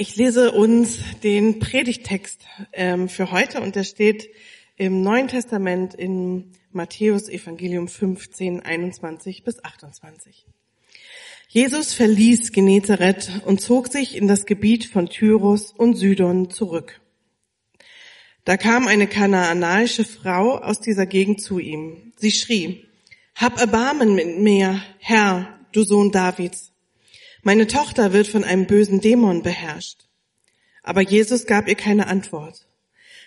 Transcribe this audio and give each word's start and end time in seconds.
Ich 0.00 0.14
lese 0.14 0.52
uns 0.52 1.00
den 1.24 1.58
Predigtext 1.58 2.42
ähm, 2.72 3.08
für 3.08 3.32
heute 3.32 3.60
und 3.60 3.74
der 3.74 3.82
steht 3.82 4.30
im 4.76 5.02
Neuen 5.02 5.26
Testament 5.26 5.92
in 5.92 6.52
Matthäus 6.70 7.28
Evangelium 7.28 7.88
15, 7.88 8.60
21 8.60 9.42
bis 9.42 9.64
28. 9.64 10.46
Jesus 11.48 11.94
verließ 11.94 12.52
Genezareth 12.52 13.42
und 13.44 13.60
zog 13.60 13.88
sich 13.88 14.14
in 14.14 14.28
das 14.28 14.46
Gebiet 14.46 14.84
von 14.84 15.08
Tyrus 15.08 15.72
und 15.72 15.96
Sidon 15.96 16.48
zurück. 16.48 17.00
Da 18.44 18.56
kam 18.56 18.86
eine 18.86 19.08
kanaanaische 19.08 20.04
Frau 20.04 20.58
aus 20.58 20.80
dieser 20.80 21.06
Gegend 21.06 21.42
zu 21.42 21.58
ihm. 21.58 22.12
Sie 22.14 22.30
schrie, 22.30 22.86
Hab 23.34 23.58
Erbarmen 23.58 24.14
mit 24.14 24.38
mir, 24.38 24.80
Herr, 25.00 25.58
du 25.72 25.82
Sohn 25.82 26.12
Davids. 26.12 26.70
Meine 27.42 27.66
Tochter 27.66 28.12
wird 28.12 28.26
von 28.26 28.44
einem 28.44 28.66
bösen 28.66 29.00
Dämon 29.00 29.42
beherrscht. 29.42 30.08
Aber 30.82 31.02
Jesus 31.02 31.46
gab 31.46 31.68
ihr 31.68 31.74
keine 31.74 32.06
Antwort. 32.06 32.66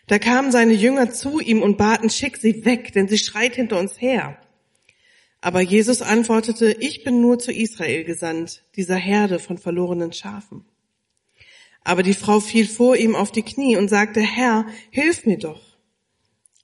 Da 0.08 0.20
kamen 0.20 0.52
seine 0.52 0.74
Jünger 0.74 1.12
zu 1.12 1.40
ihm 1.40 1.62
und 1.62 1.78
baten, 1.78 2.10
schick 2.10 2.38
sie 2.38 2.66
weg, 2.66 2.92
denn 2.94 3.08
sie 3.08 3.18
schreit 3.18 3.55
hinter 3.55 3.80
uns 3.80 4.02
her. 4.02 4.38
Aber 5.42 5.62
Jesus 5.62 6.02
antwortete, 6.02 6.72
ich 6.80 7.04
bin 7.04 7.22
nur 7.22 7.40
zu 7.40 7.52
Israel 7.52 8.04
gesandt, 8.04 8.64
dieser 8.76 8.96
Herde 8.96 9.40
von 9.40 9.58
verlorenen 9.58 10.14
Schafen. 10.14 10.66
Aber 11.84 12.04
die 12.04 12.14
Frau 12.14 12.40
fiel 12.40 12.68
vor 12.68 12.96
ihm 12.96 13.16
auf 13.16 13.32
die 13.32 13.41
Knie 13.41 13.76
und 13.76 13.90
sagte, 13.90 14.22
Herr, 14.22 14.68
hilf 14.91 15.26
mir 15.26 15.38
doch. 15.38 15.62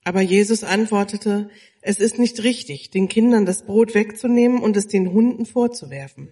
Aber 0.04 0.22
Jesus 0.22 0.64
antwortete, 0.64 1.50
es 1.82 2.00
ist 2.00 2.20
nicht 2.20 2.44
richtig, 2.44 2.92
den 2.92 3.08
Kindern 3.08 3.46
das 3.46 3.66
Brot 3.66 3.96
wegzunehmen 3.96 4.60
und 4.62 4.78
es 4.78 4.88
den 4.88 5.12
Hunden 5.12 5.46
vorzuwerfen. 5.46 6.30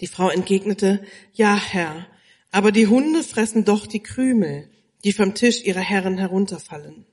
Die 0.00 0.06
Frau 0.06 0.28
entgegnete, 0.28 1.02
ja, 1.32 1.56
Herr, 1.56 2.06
aber 2.50 2.72
die 2.72 2.86
Hunde 2.86 3.22
fressen 3.22 3.64
doch 3.64 3.86
die 3.86 4.02
Krümel, 4.02 4.68
die 5.04 5.12
vom 5.12 5.34
Tisch 5.34 5.62
ihrer 5.64 5.80
Herren 5.80 6.18
herunterfallen. 6.18 7.06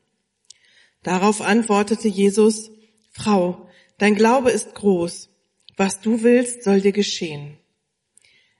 Darauf 1.01 1.41
antwortete 1.41 2.07
Jesus, 2.07 2.71
Frau, 3.11 3.69
dein 3.97 4.15
Glaube 4.15 4.51
ist 4.51 4.73
groß, 4.73 5.29
was 5.77 6.01
du 6.01 6.23
willst, 6.23 6.63
soll 6.63 6.81
dir 6.81 6.91
geschehen. 6.91 7.57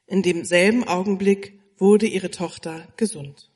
In 0.08 0.22
demselben 0.22 0.84
Augenblick 0.84 1.60
wurde 1.78 2.06
ihre 2.06 2.32
Tochter 2.32 2.88
gesund. 2.98 3.50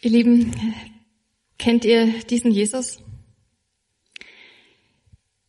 Ihr 0.00 0.10
Lieben, 0.10 0.54
kennt 1.58 1.84
ihr 1.84 2.20
diesen 2.24 2.50
Jesus? 2.50 2.98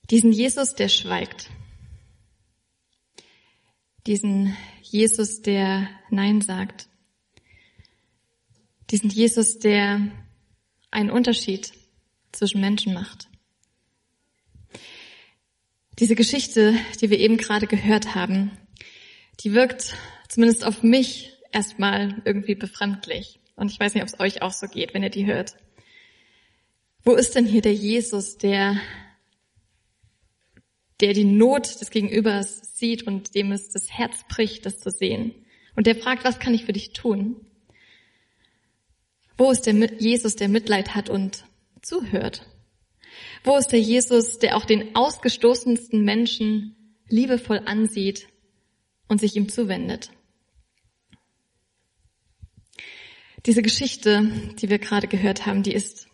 Diesen 0.09 0.31
Jesus, 0.31 0.75
der 0.75 0.89
schweigt. 0.89 1.49
Diesen 4.05 4.55
Jesus, 4.81 5.41
der 5.41 5.89
Nein 6.09 6.41
sagt. 6.41 6.87
Diesen 8.91 9.09
Jesus, 9.09 9.59
der 9.59 10.11
einen 10.91 11.09
Unterschied 11.09 11.71
zwischen 12.31 12.59
Menschen 12.59 12.93
macht. 12.93 13.29
Diese 15.99 16.15
Geschichte, 16.15 16.75
die 17.01 17.09
wir 17.09 17.19
eben 17.19 17.37
gerade 17.37 17.67
gehört 17.67 18.13
haben, 18.13 18.51
die 19.39 19.53
wirkt 19.53 19.95
zumindest 20.27 20.65
auf 20.65 20.83
mich 20.83 21.31
erstmal 21.51 22.21
irgendwie 22.25 22.55
befremdlich. 22.55 23.39
Und 23.55 23.71
ich 23.71 23.79
weiß 23.79 23.93
nicht, 23.93 24.03
ob 24.03 24.09
es 24.09 24.19
euch 24.19 24.41
auch 24.41 24.51
so 24.51 24.67
geht, 24.67 24.93
wenn 24.93 25.03
ihr 25.03 25.11
die 25.11 25.25
hört. 25.25 25.55
Wo 27.03 27.13
ist 27.13 27.35
denn 27.35 27.45
hier 27.45 27.61
der 27.61 27.73
Jesus, 27.73 28.37
der 28.37 28.81
der 31.01 31.13
die 31.13 31.25
Not 31.25 31.81
des 31.81 31.89
Gegenübers 31.89 32.77
sieht 32.77 33.03
und 33.03 33.35
dem 33.35 33.51
es 33.51 33.69
das 33.69 33.91
Herz 33.91 34.25
bricht, 34.29 34.65
das 34.65 34.79
zu 34.79 34.89
sehen. 34.91 35.33
Und 35.75 35.87
der 35.87 35.95
fragt, 35.95 36.23
was 36.23 36.39
kann 36.39 36.53
ich 36.53 36.65
für 36.65 36.73
dich 36.73 36.93
tun? 36.93 37.35
Wo 39.37 39.49
ist 39.51 39.65
der 39.65 39.73
Jesus, 39.73 40.35
der 40.35 40.49
Mitleid 40.49 40.93
hat 40.93 41.09
und 41.09 41.45
zuhört? 41.81 42.47
Wo 43.43 43.57
ist 43.57 43.67
der 43.67 43.81
Jesus, 43.81 44.39
der 44.39 44.55
auch 44.55 44.65
den 44.65 44.95
ausgestoßensten 44.95 46.03
Menschen 46.03 46.75
liebevoll 47.09 47.61
ansieht 47.65 48.27
und 49.07 49.19
sich 49.19 49.35
ihm 49.35 49.49
zuwendet? 49.49 50.11
Diese 53.45 53.61
Geschichte, 53.61 54.31
die 54.61 54.69
wir 54.69 54.79
gerade 54.79 55.07
gehört 55.07 55.45
haben, 55.45 55.63
die 55.63 55.73
ist 55.73 56.07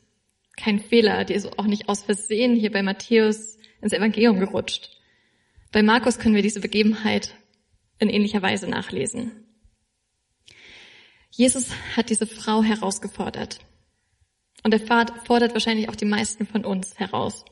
kein 0.58 0.80
Fehler, 0.80 1.26
die 1.26 1.36
ist 1.36 1.60
auch 1.60 1.66
nicht 1.66 1.88
aus 1.88 2.02
Versehen 2.02 2.56
hier 2.56 2.72
bei 2.72 2.82
Matthäus 2.82 3.59
ins 3.82 3.94
Evangelium 3.94 4.40
gerutscht. 4.40 4.98
Bei 5.72 5.84
Markus 5.84 6.20
können 6.20 6.36
wir 6.36 6.42
diese 6.42 6.62
Begebenheit 6.62 7.34
in 8.00 8.10
ähnlicher 8.10 8.42
Weise 8.42 8.68
nachlesen. 8.68 9.32
Jesus 11.32 11.68
hat 11.96 12.10
diese 12.10 12.26
Frau 12.26 12.64
herausgefordert. 12.64 13.60
Und 14.64 14.74
er 14.74 14.80
fordert 14.80 15.54
wahrscheinlich 15.54 15.90
auch 15.90 15.96
die 15.96 16.06
meisten 16.06 16.46
von 16.46 16.66
uns 16.66 17.00
heraus. 17.00 17.46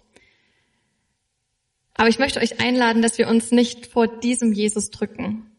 Aber 1.94 2.10
ich 2.10 2.20
möchte 2.20 2.40
euch 2.40 2.60
einladen, 2.60 3.02
dass 3.02 3.18
wir 3.18 3.28
uns 3.28 3.52
nicht 3.52 3.88
vor 3.88 4.08
diesem 4.08 4.54
Jesus 4.54 4.90
drücken, 4.90 5.50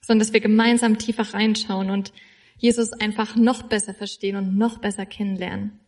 sondern 0.00 0.20
dass 0.20 0.32
wir 0.32 0.40
gemeinsam 0.40 0.98
tiefer 0.98 1.34
reinschauen 1.34 1.90
und 1.90 2.12
Jesus 2.56 2.92
einfach 2.92 3.36
noch 3.36 3.64
besser 3.64 3.94
verstehen 3.94 4.36
und 4.36 4.56
noch 4.56 4.78
besser 4.78 5.04
kennenlernen. 5.04 5.80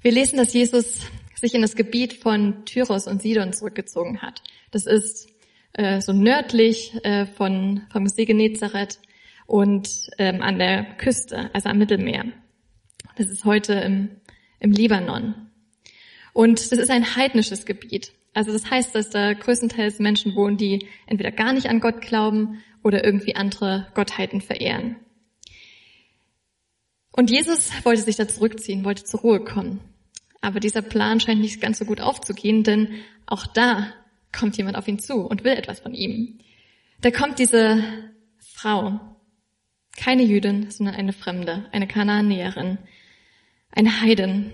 Wir 0.00 0.12
lesen, 0.12 0.38
dass 0.38 0.54
Jesus 0.54 1.00
sich 1.40 1.54
in 1.54 1.62
das 1.62 1.74
Gebiet 1.74 2.12
von 2.12 2.64
Tyros 2.66 3.06
und 3.06 3.22
Sidon 3.22 3.52
zurückgezogen 3.52 4.22
hat. 4.22 4.42
Das 4.70 4.86
ist 4.86 5.28
äh, 5.72 6.00
so 6.00 6.12
nördlich 6.12 6.92
äh, 7.04 7.26
von, 7.26 7.82
vom 7.90 8.06
See 8.06 8.26
Genezareth 8.26 8.98
und 9.46 10.10
ähm, 10.18 10.42
an 10.42 10.58
der 10.58 10.84
Küste, 10.96 11.50
also 11.54 11.68
am 11.68 11.78
Mittelmeer. 11.78 12.26
Das 13.16 13.28
ist 13.28 13.44
heute 13.44 13.74
im, 13.74 14.10
im 14.60 14.70
Libanon. 14.70 15.34
Und 16.32 16.70
das 16.72 16.78
ist 16.78 16.90
ein 16.90 17.16
heidnisches 17.16 17.64
Gebiet. 17.64 18.12
Also 18.32 18.52
das 18.52 18.70
heißt, 18.70 18.94
dass 18.94 19.10
da 19.10 19.32
größtenteils 19.32 19.98
Menschen 19.98 20.36
wohnen, 20.36 20.56
die 20.56 20.86
entweder 21.06 21.32
gar 21.32 21.52
nicht 21.52 21.68
an 21.68 21.80
Gott 21.80 22.00
glauben 22.00 22.62
oder 22.84 23.04
irgendwie 23.04 23.34
andere 23.34 23.88
Gottheiten 23.94 24.40
verehren. 24.40 24.96
Und 27.12 27.30
Jesus 27.30 27.72
wollte 27.84 28.02
sich 28.02 28.16
da 28.16 28.28
zurückziehen, 28.28 28.84
wollte 28.84 29.04
zur 29.04 29.20
Ruhe 29.20 29.40
kommen. 29.40 29.80
Aber 30.40 30.60
dieser 30.60 30.82
Plan 30.82 31.20
scheint 31.20 31.40
nicht 31.40 31.60
ganz 31.60 31.78
so 31.78 31.84
gut 31.84 32.00
aufzugehen, 32.00 32.62
denn 32.62 32.88
auch 33.26 33.46
da 33.46 33.92
kommt 34.32 34.56
jemand 34.56 34.76
auf 34.76 34.88
ihn 34.88 34.98
zu 34.98 35.20
und 35.20 35.44
will 35.44 35.52
etwas 35.52 35.80
von 35.80 35.94
ihm. 35.94 36.40
Da 37.00 37.10
kommt 37.10 37.38
diese 37.38 37.82
Frau, 38.38 39.00
keine 39.96 40.22
Jüdin, 40.22 40.70
sondern 40.70 40.94
eine 40.94 41.12
Fremde, 41.12 41.66
eine 41.72 41.86
Kanaanäerin, 41.86 42.78
eine 43.70 44.00
Heidin, 44.00 44.52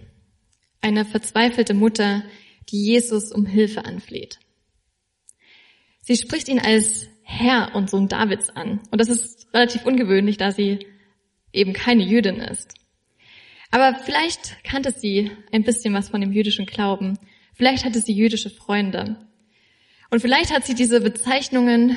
eine 0.80 1.04
verzweifelte 1.04 1.74
Mutter, 1.74 2.22
die 2.68 2.84
Jesus 2.84 3.32
um 3.32 3.46
Hilfe 3.46 3.84
anfleht. 3.84 4.38
Sie 6.02 6.16
spricht 6.16 6.48
ihn 6.48 6.60
als 6.60 7.08
Herr 7.22 7.74
und 7.74 7.90
Sohn 7.90 8.08
Davids 8.08 8.50
an. 8.50 8.80
Und 8.90 9.00
das 9.00 9.08
ist 9.08 9.52
relativ 9.52 9.84
ungewöhnlich, 9.84 10.36
da 10.36 10.52
sie 10.52 10.86
eben 11.52 11.72
keine 11.72 12.04
Jüdin 12.04 12.36
ist. 12.36 12.74
Aber 13.70 13.98
vielleicht 13.98 14.62
kannte 14.64 14.92
sie 14.92 15.30
ein 15.52 15.64
bisschen 15.64 15.94
was 15.94 16.08
von 16.08 16.20
dem 16.20 16.32
jüdischen 16.32 16.66
Glauben. 16.66 17.18
Vielleicht 17.54 17.84
hatte 17.84 18.00
sie 18.00 18.12
jüdische 18.12 18.50
Freunde. 18.50 19.26
Und 20.10 20.20
vielleicht 20.20 20.52
hat 20.52 20.64
sie 20.64 20.74
diese 20.74 21.00
Bezeichnungen 21.00 21.96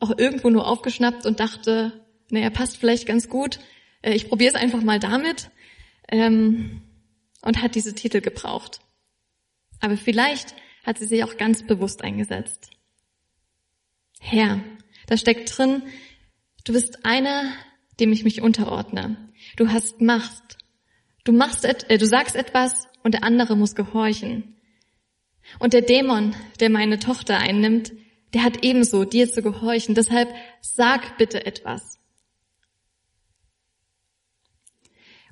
auch 0.00 0.16
irgendwo 0.16 0.48
nur 0.50 0.66
aufgeschnappt 0.66 1.26
und 1.26 1.40
dachte, 1.40 2.06
naja, 2.30 2.50
passt 2.50 2.78
vielleicht 2.78 3.06
ganz 3.06 3.28
gut. 3.28 3.58
Äh, 4.02 4.14
ich 4.14 4.28
probiere 4.28 4.54
es 4.54 4.60
einfach 4.60 4.82
mal 4.82 4.98
damit. 4.98 5.50
Ähm, 6.08 6.82
und 7.42 7.62
hat 7.62 7.74
diese 7.74 7.94
Titel 7.94 8.20
gebraucht. 8.20 8.80
Aber 9.80 9.96
vielleicht 9.96 10.54
hat 10.84 10.98
sie 10.98 11.06
sich 11.06 11.24
auch 11.24 11.36
ganz 11.36 11.66
bewusst 11.66 12.02
eingesetzt. 12.02 12.70
Herr, 14.20 14.60
da 15.06 15.16
steckt 15.16 15.56
drin, 15.56 15.82
du 16.64 16.72
bist 16.72 17.04
einer, 17.04 17.52
dem 17.98 18.12
ich 18.12 18.24
mich 18.24 18.42
unterordne. 18.42 19.32
Du 19.56 19.68
hast 19.68 20.00
Macht. 20.00 20.58
Du 21.24 21.32
machst, 21.32 21.64
äh, 21.64 21.98
du 21.98 22.06
sagst 22.06 22.36
etwas 22.36 22.88
und 23.02 23.14
der 23.14 23.24
andere 23.24 23.56
muss 23.56 23.74
gehorchen. 23.74 24.56
Und 25.58 25.72
der 25.72 25.82
Dämon, 25.82 26.34
der 26.60 26.70
meine 26.70 26.98
Tochter 26.98 27.38
einnimmt, 27.38 27.92
der 28.32 28.44
hat 28.44 28.64
ebenso 28.64 29.04
dir 29.04 29.30
zu 29.30 29.42
gehorchen. 29.42 29.94
Deshalb 29.94 30.32
sag 30.60 31.18
bitte 31.18 31.44
etwas. 31.44 31.98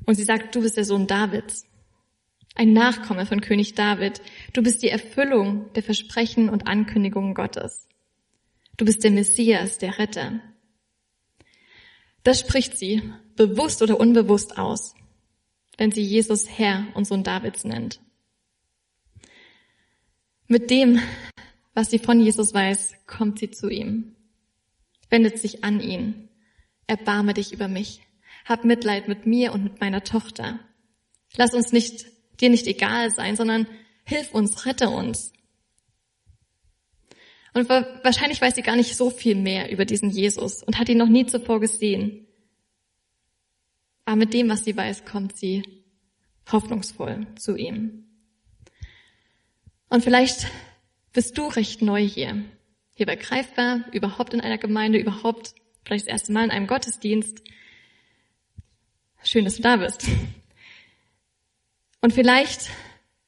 Und 0.04 0.14
sie 0.14 0.24
sagt, 0.24 0.54
du 0.54 0.62
bist 0.62 0.76
der 0.76 0.84
Sohn 0.84 1.06
Davids, 1.06 1.66
ein 2.54 2.72
Nachkomme 2.72 3.26
von 3.26 3.40
König 3.40 3.74
David. 3.74 4.20
Du 4.52 4.62
bist 4.62 4.82
die 4.82 4.88
Erfüllung 4.88 5.72
der 5.74 5.82
Versprechen 5.82 6.48
und 6.48 6.66
Ankündigungen 6.66 7.34
Gottes. 7.34 7.86
Du 8.76 8.84
bist 8.84 9.04
der 9.04 9.10
Messias, 9.10 9.78
der 9.78 9.98
Retter. 9.98 10.40
Das 12.24 12.40
spricht 12.40 12.76
sie, 12.76 13.02
bewusst 13.36 13.82
oder 13.82 14.00
unbewusst 14.00 14.58
aus 14.58 14.94
wenn 15.78 15.92
sie 15.92 16.02
Jesus 16.02 16.46
Herr 16.48 16.86
und 16.94 17.06
Sohn 17.06 17.24
Davids 17.24 17.64
nennt. 17.64 18.00
Mit 20.48 20.70
dem, 20.70 21.00
was 21.72 21.90
sie 21.90 21.98
von 21.98 22.20
Jesus 22.20 22.52
weiß, 22.52 22.94
kommt 23.06 23.38
sie 23.38 23.50
zu 23.50 23.68
ihm, 23.68 24.16
wendet 25.08 25.38
sich 25.38 25.64
an 25.64 25.80
ihn. 25.80 26.28
Erbarme 26.86 27.34
dich 27.34 27.52
über 27.52 27.68
mich. 27.68 28.00
Hab 28.44 28.64
Mitleid 28.64 29.08
mit 29.08 29.26
mir 29.26 29.52
und 29.52 29.62
mit 29.62 29.80
meiner 29.80 30.04
Tochter. 30.04 30.58
Lass 31.36 31.54
uns 31.54 31.72
nicht, 31.72 32.06
dir 32.40 32.48
nicht 32.48 32.66
egal 32.66 33.10
sein, 33.10 33.36
sondern 33.36 33.66
hilf 34.04 34.32
uns, 34.32 34.64
rette 34.64 34.88
uns. 34.88 35.32
Und 37.52 37.68
wahrscheinlich 37.68 38.40
weiß 38.40 38.54
sie 38.54 38.62
gar 38.62 38.76
nicht 38.76 38.96
so 38.96 39.10
viel 39.10 39.34
mehr 39.34 39.70
über 39.70 39.84
diesen 39.84 40.10
Jesus 40.10 40.62
und 40.62 40.78
hat 40.78 40.88
ihn 40.88 40.98
noch 40.98 41.08
nie 41.08 41.26
zuvor 41.26 41.60
gesehen. 41.60 42.27
Aber 44.08 44.16
mit 44.16 44.32
dem, 44.32 44.48
was 44.48 44.64
sie 44.64 44.74
weiß, 44.74 45.04
kommt 45.04 45.36
sie 45.36 45.84
hoffnungsvoll 46.50 47.26
zu 47.36 47.56
ihm. 47.56 48.06
Und 49.90 50.02
vielleicht 50.02 50.46
bist 51.12 51.36
du 51.36 51.48
recht 51.48 51.82
neu 51.82 52.00
hier. 52.00 52.42
Hier 52.94 53.04
bei 53.04 53.16
Greifbar, 53.16 53.84
überhaupt 53.92 54.32
in 54.32 54.40
einer 54.40 54.56
Gemeinde, 54.56 54.98
überhaupt 54.98 55.54
vielleicht 55.84 56.06
das 56.06 56.12
erste 56.12 56.32
Mal 56.32 56.44
in 56.44 56.50
einem 56.50 56.66
Gottesdienst. 56.66 57.42
Schön, 59.24 59.44
dass 59.44 59.56
du 59.56 59.62
da 59.62 59.76
bist. 59.76 60.06
Und 62.00 62.14
vielleicht 62.14 62.70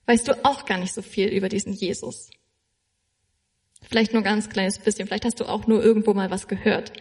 weißt 0.07 0.29
du 0.29 0.47
auch 0.47 0.65
gar 0.65 0.79
nicht 0.79 0.95
so 0.95 1.03
viel 1.03 1.29
über 1.29 1.51
diesen 1.51 1.75
Jesus. 1.75 2.31
Vielleicht 3.83 4.15
nur 4.15 4.23
ganz 4.23 4.49
kleines 4.49 4.79
bisschen. 4.79 5.07
Vielleicht 5.09 5.27
hast 5.27 5.41
du 5.41 5.45
auch 5.45 5.67
nur 5.67 5.85
irgendwo 5.85 6.15
mal 6.15 6.31
was 6.31 6.49
gehört. 6.49 6.95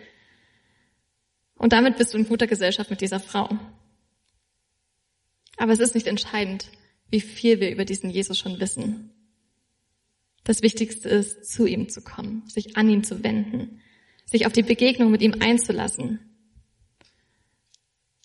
Und 1.59 1.73
damit 1.73 1.97
bist 1.97 2.13
du 2.13 2.17
in 2.17 2.27
guter 2.27 2.47
Gesellschaft 2.47 2.89
mit 2.89 3.01
dieser 3.01 3.19
Frau. 3.19 3.49
Aber 5.57 5.73
es 5.73 5.79
ist 5.79 5.93
nicht 5.93 6.07
entscheidend, 6.07 6.71
wie 7.11 7.19
viel 7.19 7.59
wir 7.59 7.69
über 7.69 7.85
diesen 7.85 8.09
Jesus 8.09 8.39
schon 8.39 8.59
wissen. 8.59 9.11
Das 10.45 10.61
Wichtigste 10.61 11.09
ist, 11.09 11.51
zu 11.51 11.65
ihm 11.65 11.89
zu 11.89 12.01
kommen, 12.01 12.47
sich 12.47 12.77
an 12.77 12.89
ihn 12.89 13.03
zu 13.03 13.23
wenden, 13.23 13.81
sich 14.25 14.45
auf 14.47 14.53
die 14.53 14.63
Begegnung 14.63 15.11
mit 15.11 15.21
ihm 15.21 15.35
einzulassen. 15.39 16.19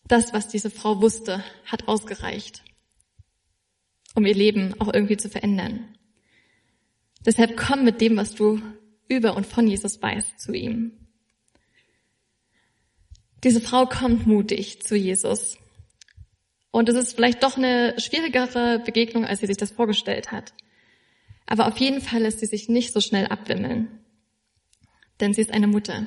Das, 0.07 0.33
was 0.33 0.49
diese 0.49 0.71
Frau 0.71 1.03
wusste, 1.03 1.43
hat 1.65 1.89
ausgereicht, 1.89 2.63
um 4.15 4.25
ihr 4.25 4.35
Leben 4.35 4.81
auch 4.81 4.95
irgendwie 4.95 5.17
zu 5.17 5.29
verändern. 5.29 5.97
Deshalb 7.27 7.57
komm 7.57 7.85
mit 7.85 8.01
dem, 8.01 8.17
was 8.17 8.35
du 8.35 8.61
über 9.09 9.35
und 9.37 9.47
von 9.47 9.67
Jesus 9.67 10.01
weißt, 10.01 10.39
zu 10.39 10.53
ihm. 10.53 11.04
Diese 13.45 13.61
Frau 13.61 13.85
kommt 13.87 14.27
mutig 14.27 14.83
zu 14.83 14.97
Jesus. 14.97 15.59
Und 16.71 16.89
es 16.89 16.97
ist 16.97 17.15
vielleicht 17.15 17.43
doch 17.43 17.57
eine 17.59 17.95
schwierigere 18.01 18.81
Begegnung, 18.85 19.25
als 19.27 19.41
sie 19.41 19.47
sich 19.47 19.59
das 19.59 19.71
vorgestellt 19.71 20.33
hat. 20.33 20.55
Aber 21.47 21.69
auf 21.69 21.77
jeden 21.77 22.01
Fall 22.01 22.23
lässt 22.23 22.41
sie 22.41 22.47
sich 22.47 22.69
nicht 22.71 22.93
so 22.93 23.01
schnell 23.01 23.27
abwimmeln. 23.27 24.01
Denn 25.21 25.35
sie 25.35 25.43
ist 25.43 25.53
eine 25.53 25.67
Mutter. 25.67 26.07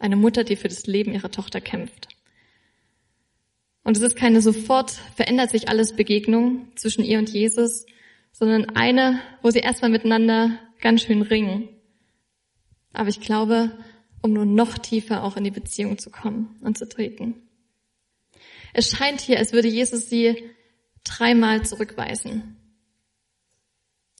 Eine 0.00 0.16
Mutter, 0.16 0.44
die 0.44 0.56
für 0.56 0.68
das 0.68 0.86
Leben 0.86 1.12
ihrer 1.12 1.30
Tochter 1.30 1.60
kämpft. 1.60 2.08
Und 3.84 3.96
es 3.96 4.02
ist 4.02 4.16
keine 4.16 4.40
sofort 4.40 4.90
verändert 5.14 5.50
sich 5.50 5.68
alles 5.68 5.94
Begegnung 5.94 6.68
zwischen 6.74 7.04
ihr 7.04 7.18
und 7.18 7.28
Jesus, 7.28 7.86
sondern 8.32 8.70
eine, 8.76 9.20
wo 9.42 9.50
sie 9.50 9.60
erstmal 9.60 9.90
miteinander 9.90 10.58
ganz 10.80 11.02
schön 11.02 11.22
ringen. 11.22 11.68
Aber 12.92 13.08
ich 13.08 13.20
glaube, 13.20 13.72
um 14.22 14.32
nur 14.32 14.46
noch 14.46 14.78
tiefer 14.78 15.22
auch 15.22 15.36
in 15.36 15.44
die 15.44 15.50
Beziehung 15.50 15.98
zu 15.98 16.10
kommen 16.10 16.58
und 16.62 16.78
zu 16.78 16.88
treten. 16.88 17.42
Es 18.72 18.90
scheint 18.90 19.20
hier, 19.20 19.38
als 19.38 19.52
würde 19.52 19.68
Jesus 19.68 20.08
sie 20.08 20.52
dreimal 21.04 21.64
zurückweisen. 21.64 22.56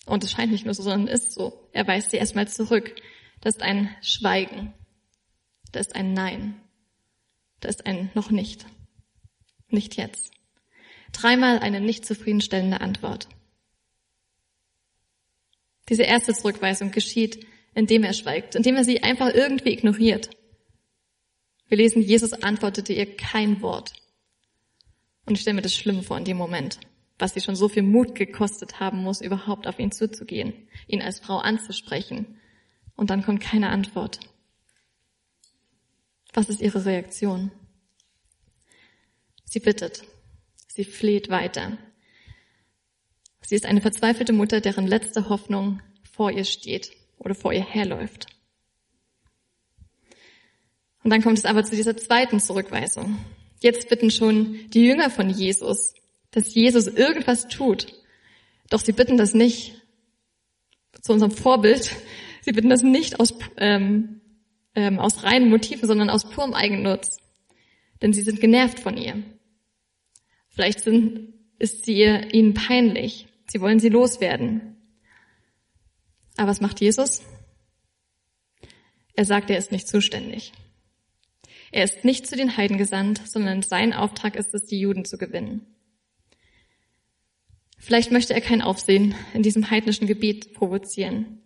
Und 0.06 0.25
es 0.25 0.33
scheint 0.33 0.53
nicht 0.53 0.65
nur 0.65 0.75
so, 0.75 0.83
sondern 0.83 1.06
ist 1.06 1.33
so. 1.33 1.69
Er 1.73 1.87
weist 1.87 2.11
sie 2.11 2.17
erstmal 2.17 2.49
zurück. 2.49 2.95
Das 3.41 3.56
ist 3.56 3.62
ein 3.62 3.95
Schweigen. 4.00 4.73
Das 5.71 5.89
ist 5.89 5.97
ein 5.97 6.15
Nein. 6.15 6.61
Das 7.61 7.77
ist 7.77 7.87
ein 7.87 8.11
noch 8.15 8.31
nicht. 8.31 8.65
Nicht 9.69 9.97
jetzt. 9.97 10.33
Dreimal 11.12 11.59
eine 11.59 11.81
nicht 11.81 12.06
zufriedenstellende 12.06 12.81
Antwort. 12.81 13.29
Diese 15.89 16.03
erste 16.03 16.35
Zurückweisung 16.35 16.91
geschieht, 16.91 17.47
indem 17.78 18.02
er 18.02 18.12
schweigt, 18.12 18.56
indem 18.56 18.75
er 18.75 18.82
sie 18.82 19.04
einfach 19.04 19.32
irgendwie 19.32 19.70
ignoriert. 19.70 20.30
Wir 21.69 21.78
lesen, 21.78 22.02
Jesus 22.02 22.32
antwortete 22.32 22.92
ihr 22.92 23.16
kein 23.16 23.62
Wort. 23.62 23.92
Und 25.26 25.36
ich 25.36 25.42
stelle 25.42 25.54
mir 25.54 25.62
das 25.62 25.76
schlimm 25.76 26.02
vor 26.02 26.19
in 26.19 26.25
dem 26.25 26.36
Moment, 26.36 26.80
was 27.20 27.34
sie 27.34 27.40
schon 27.40 27.54
so 27.54 27.69
viel 27.69 27.84
Mut 27.84 28.16
gekostet 28.16 28.80
haben 28.80 29.04
muss, 29.04 29.20
überhaupt 29.20 29.69
auf 29.69 29.78
ihn 29.78 29.92
zuzugehen, 29.92 30.54
ihn 30.88 31.02
als 31.02 31.20
Frau 31.20 31.38
anzusprechen. 31.38 32.40
Und 32.96 33.10
dann 33.10 33.22
kommt 33.22 33.42
keine 33.42 33.69
Antwort. 33.69 34.19
Was 36.32 36.48
ist 36.48 36.60
ihre 36.60 36.84
Reaktion? 36.84 37.52
Sie 39.44 39.60
bittet. 39.60 40.02
Sie 40.66 40.84
fleht 40.84 41.28
weiter. 41.28 41.78
Sie 43.42 43.54
ist 43.54 43.66
eine 43.66 43.80
verzweifelte 43.80 44.32
Mutter, 44.32 44.60
deren 44.60 44.88
letzte 44.88 45.28
Hoffnung 45.28 45.80
vor 46.02 46.32
ihr 46.32 46.44
steht 46.44 46.98
oder 47.19 47.35
vor 47.35 47.53
ihr 47.53 47.65
herläuft. 47.65 48.26
Und 51.03 51.11
dann 51.11 51.23
kommt 51.23 51.38
es 51.38 51.44
aber 51.44 51.65
zu 51.65 51.75
dieser 51.75 51.97
zweiten 51.97 52.41
Zurückweisung. 52.41 53.19
Jetzt 53.61 53.88
bitten 53.88 54.11
schon 54.11 54.59
die 54.70 54.85
Jünger 54.85 55.11
von 55.11 55.31
Jesus, 55.31 55.94
dass 56.31 56.55
Jesus 56.55 56.87
irgendwas 56.87 57.49
tut. 57.49 57.87
Doch 58.70 58.81
sie 58.81 58.93
bitten 58.93 59.17
das 59.17 59.35
nicht 59.35 59.82
zu 61.00 61.12
unserem 61.12 61.32
Vorbild. 61.32 61.94
Sie 62.43 62.53
bitten 62.53 62.69
das 62.69 62.82
nicht 62.82 63.21
aus, 63.21 63.35
ähm, 63.56 64.21
ähm, 64.75 64.99
aus 64.99 65.25
reinen 65.25 65.50
Motiven, 65.50 65.87
sondern 65.87 66.11
aus 66.11 66.31
purem 66.31 66.55
Eigennutz. 66.55 67.19
Denn 68.00 68.12
sie 68.12 68.23
sind 68.23 68.41
genervt 68.41 68.81
von 68.81 68.97
ihr. 68.97 69.23
Vielleicht 70.50 70.81
sind, 70.81 71.35
ist 71.59 71.85
sie 71.85 72.03
ihnen 72.03 72.55
peinlich. 72.55 73.29
Sie 73.47 73.61
wollen 73.61 73.81
sie 73.81 73.88
loswerden. 73.88 74.77
Aber 76.38 76.50
was 76.50 76.61
macht 76.61 76.81
Jesus? 76.81 77.23
Er 79.14 79.25
sagt, 79.25 79.50
er 79.50 79.58
ist 79.58 79.73
nicht 79.73 79.88
zuständig. 79.88 80.52
Er 81.73 81.82
ist 81.82 82.05
nicht 82.05 82.29
zu 82.29 82.37
den 82.37 82.56
Heiden 82.56 82.79
gesandt, 82.79 83.20
sondern 83.26 83.62
sein 83.62 83.93
Auftrag 83.93 84.37
ist 84.37 84.55
es, 84.55 84.64
die 84.64 84.79
Juden 84.79 85.05
zu 85.05 85.19
gewinnen. 85.19 85.67
Vielleicht 87.76 88.12
möchte 88.12 88.35
er 88.35 88.40
kein 88.40 88.62
Aufsehen 88.62 89.17
in 89.35 89.43
diesem 89.43 89.69
heidnischen 89.69 90.06
Gebiet 90.06 90.55
provozieren. 90.55 91.43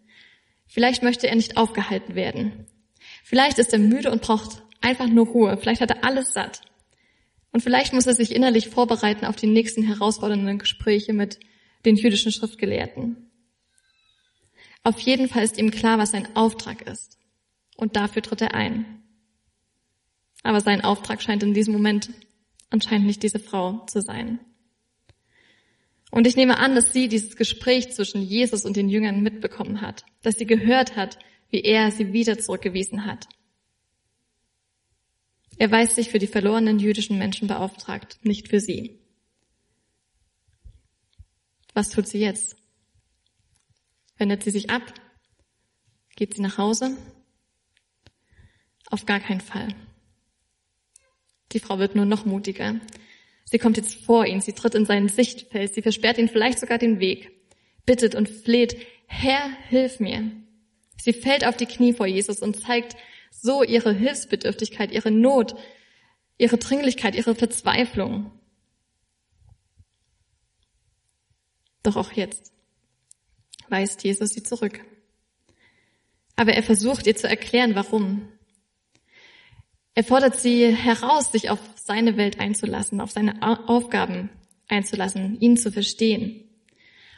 Vielleicht 0.66 1.02
möchte 1.02 1.26
er 1.26 1.36
nicht 1.36 1.56
aufgehalten 1.56 2.14
werden. 2.14 2.66
Vielleicht 3.24 3.58
ist 3.58 3.72
er 3.72 3.78
müde 3.78 4.10
und 4.10 4.20
braucht 4.20 4.62
einfach 4.82 5.08
nur 5.08 5.26
Ruhe. 5.26 5.56
Vielleicht 5.56 5.80
hat 5.80 5.90
er 5.90 6.04
alles 6.04 6.34
satt. 6.34 6.60
Und 7.50 7.62
vielleicht 7.62 7.94
muss 7.94 8.06
er 8.06 8.14
sich 8.14 8.34
innerlich 8.34 8.68
vorbereiten 8.68 9.24
auf 9.24 9.36
die 9.36 9.46
nächsten 9.46 9.84
herausfordernden 9.84 10.58
Gespräche 10.58 11.14
mit 11.14 11.40
den 11.86 11.96
jüdischen 11.96 12.30
Schriftgelehrten. 12.30 13.31
Auf 14.84 14.98
jeden 15.00 15.28
Fall 15.28 15.44
ist 15.44 15.58
ihm 15.58 15.70
klar, 15.70 15.98
was 15.98 16.10
sein 16.10 16.34
Auftrag 16.34 16.82
ist. 16.82 17.18
Und 17.76 17.96
dafür 17.96 18.22
tritt 18.22 18.40
er 18.40 18.54
ein. 18.54 19.02
Aber 20.42 20.60
sein 20.60 20.82
Auftrag 20.82 21.22
scheint 21.22 21.42
in 21.42 21.54
diesem 21.54 21.72
Moment 21.72 22.10
anscheinend 22.70 23.06
nicht 23.06 23.22
diese 23.22 23.38
Frau 23.38 23.84
zu 23.86 24.00
sein. 24.00 24.40
Und 26.10 26.26
ich 26.26 26.36
nehme 26.36 26.58
an, 26.58 26.74
dass 26.74 26.92
sie 26.92 27.08
dieses 27.08 27.36
Gespräch 27.36 27.92
zwischen 27.92 28.22
Jesus 28.22 28.64
und 28.64 28.76
den 28.76 28.88
Jüngern 28.88 29.22
mitbekommen 29.22 29.80
hat, 29.80 30.04
dass 30.22 30.36
sie 30.36 30.46
gehört 30.46 30.96
hat, 30.96 31.18
wie 31.50 31.62
er 31.62 31.90
sie 31.90 32.12
wieder 32.12 32.38
zurückgewiesen 32.38 33.06
hat. 33.06 33.28
Er 35.58 35.70
weiß 35.70 35.94
sich 35.94 36.10
für 36.10 36.18
die 36.18 36.26
verlorenen 36.26 36.78
jüdischen 36.78 37.18
Menschen 37.18 37.46
beauftragt, 37.46 38.18
nicht 38.22 38.48
für 38.48 38.60
sie. 38.60 38.98
Was 41.72 41.90
tut 41.90 42.08
sie 42.08 42.18
jetzt? 42.18 42.56
Wendet 44.16 44.42
sie 44.42 44.50
sich 44.50 44.70
ab? 44.70 44.82
Geht 46.16 46.34
sie 46.34 46.42
nach 46.42 46.58
Hause? 46.58 46.96
Auf 48.90 49.06
gar 49.06 49.20
keinen 49.20 49.40
Fall. 49.40 49.74
Die 51.52 51.60
Frau 51.60 51.78
wird 51.78 51.94
nur 51.94 52.04
noch 52.04 52.24
mutiger. 52.24 52.80
Sie 53.44 53.58
kommt 53.58 53.76
jetzt 53.76 54.04
vor 54.04 54.26
ihn, 54.26 54.40
sie 54.40 54.52
tritt 54.52 54.74
in 54.74 54.86
sein 54.86 55.08
Sichtfeld, 55.08 55.74
sie 55.74 55.82
versperrt 55.82 56.18
ihn 56.18 56.28
vielleicht 56.28 56.58
sogar 56.58 56.78
den 56.78 57.00
Weg, 57.00 57.30
bittet 57.84 58.14
und 58.14 58.28
fleht, 58.28 58.76
Herr, 59.06 59.50
hilf 59.68 60.00
mir. 60.00 60.30
Sie 60.98 61.12
fällt 61.12 61.46
auf 61.46 61.56
die 61.56 61.66
Knie 61.66 61.92
vor 61.92 62.06
Jesus 62.06 62.40
und 62.40 62.60
zeigt 62.60 62.96
so 63.30 63.62
ihre 63.62 63.92
Hilfsbedürftigkeit, 63.92 64.92
ihre 64.92 65.10
Not, 65.10 65.54
ihre 66.38 66.58
Dringlichkeit, 66.58 67.14
ihre 67.14 67.34
Verzweiflung. 67.34 68.30
Doch 71.82 71.96
auch 71.96 72.12
jetzt 72.12 72.52
weist 73.68 74.04
Jesus 74.04 74.30
sie 74.30 74.42
zurück. 74.42 74.80
Aber 76.36 76.52
er 76.52 76.62
versucht 76.62 77.06
ihr 77.06 77.16
zu 77.16 77.28
erklären, 77.28 77.74
warum. 77.74 78.28
Er 79.94 80.04
fordert 80.04 80.40
sie 80.40 80.74
heraus, 80.74 81.32
sich 81.32 81.50
auf 81.50 81.60
seine 81.76 82.16
Welt 82.16 82.40
einzulassen, 82.40 83.00
auf 83.00 83.10
seine 83.10 83.42
Aufgaben 83.68 84.30
einzulassen, 84.68 85.38
ihn 85.40 85.56
zu 85.56 85.70
verstehen. 85.70 86.48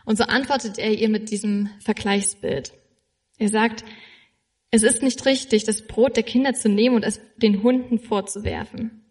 Und 0.05 0.19
so 0.19 0.25
antwortet 0.25 0.79
er 0.79 0.93
ihr 0.93 1.09
mit 1.09 1.31
diesem 1.31 1.71
Vergleichsbild. 1.81 2.73
Er 3.39 3.49
sagt, 3.49 3.85
es 4.71 4.83
ist 4.83 5.03
nicht 5.03 5.25
richtig, 5.25 5.65
das 5.65 5.87
Brot 5.87 6.17
der 6.17 6.25
Kinder 6.25 6.53
zu 6.53 6.69
nehmen 6.69 6.97
und 6.97 7.05
es 7.05 7.21
den 7.37 7.63
Hunden 7.63 8.01
vorzuwerfen. 8.01 9.05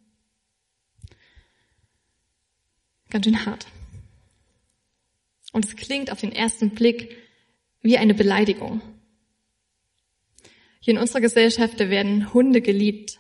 Ganz 3.10 3.26
schön 3.26 3.46
hart. 3.46 3.68
Und 5.54 5.66
es 5.66 5.76
klingt 5.76 6.12
auf 6.12 6.20
den 6.20 6.32
ersten 6.32 6.72
Blick 6.72 7.16
wie 7.84 7.98
eine 7.98 8.16
Beleidigung. 8.16 8.82
Hier 10.80 10.96
in 10.96 11.00
unserer 11.00 11.22
Gesellschaft 11.22 11.78
werden 11.80 12.34
Hunde 12.34 12.62
geliebt. 12.62 13.20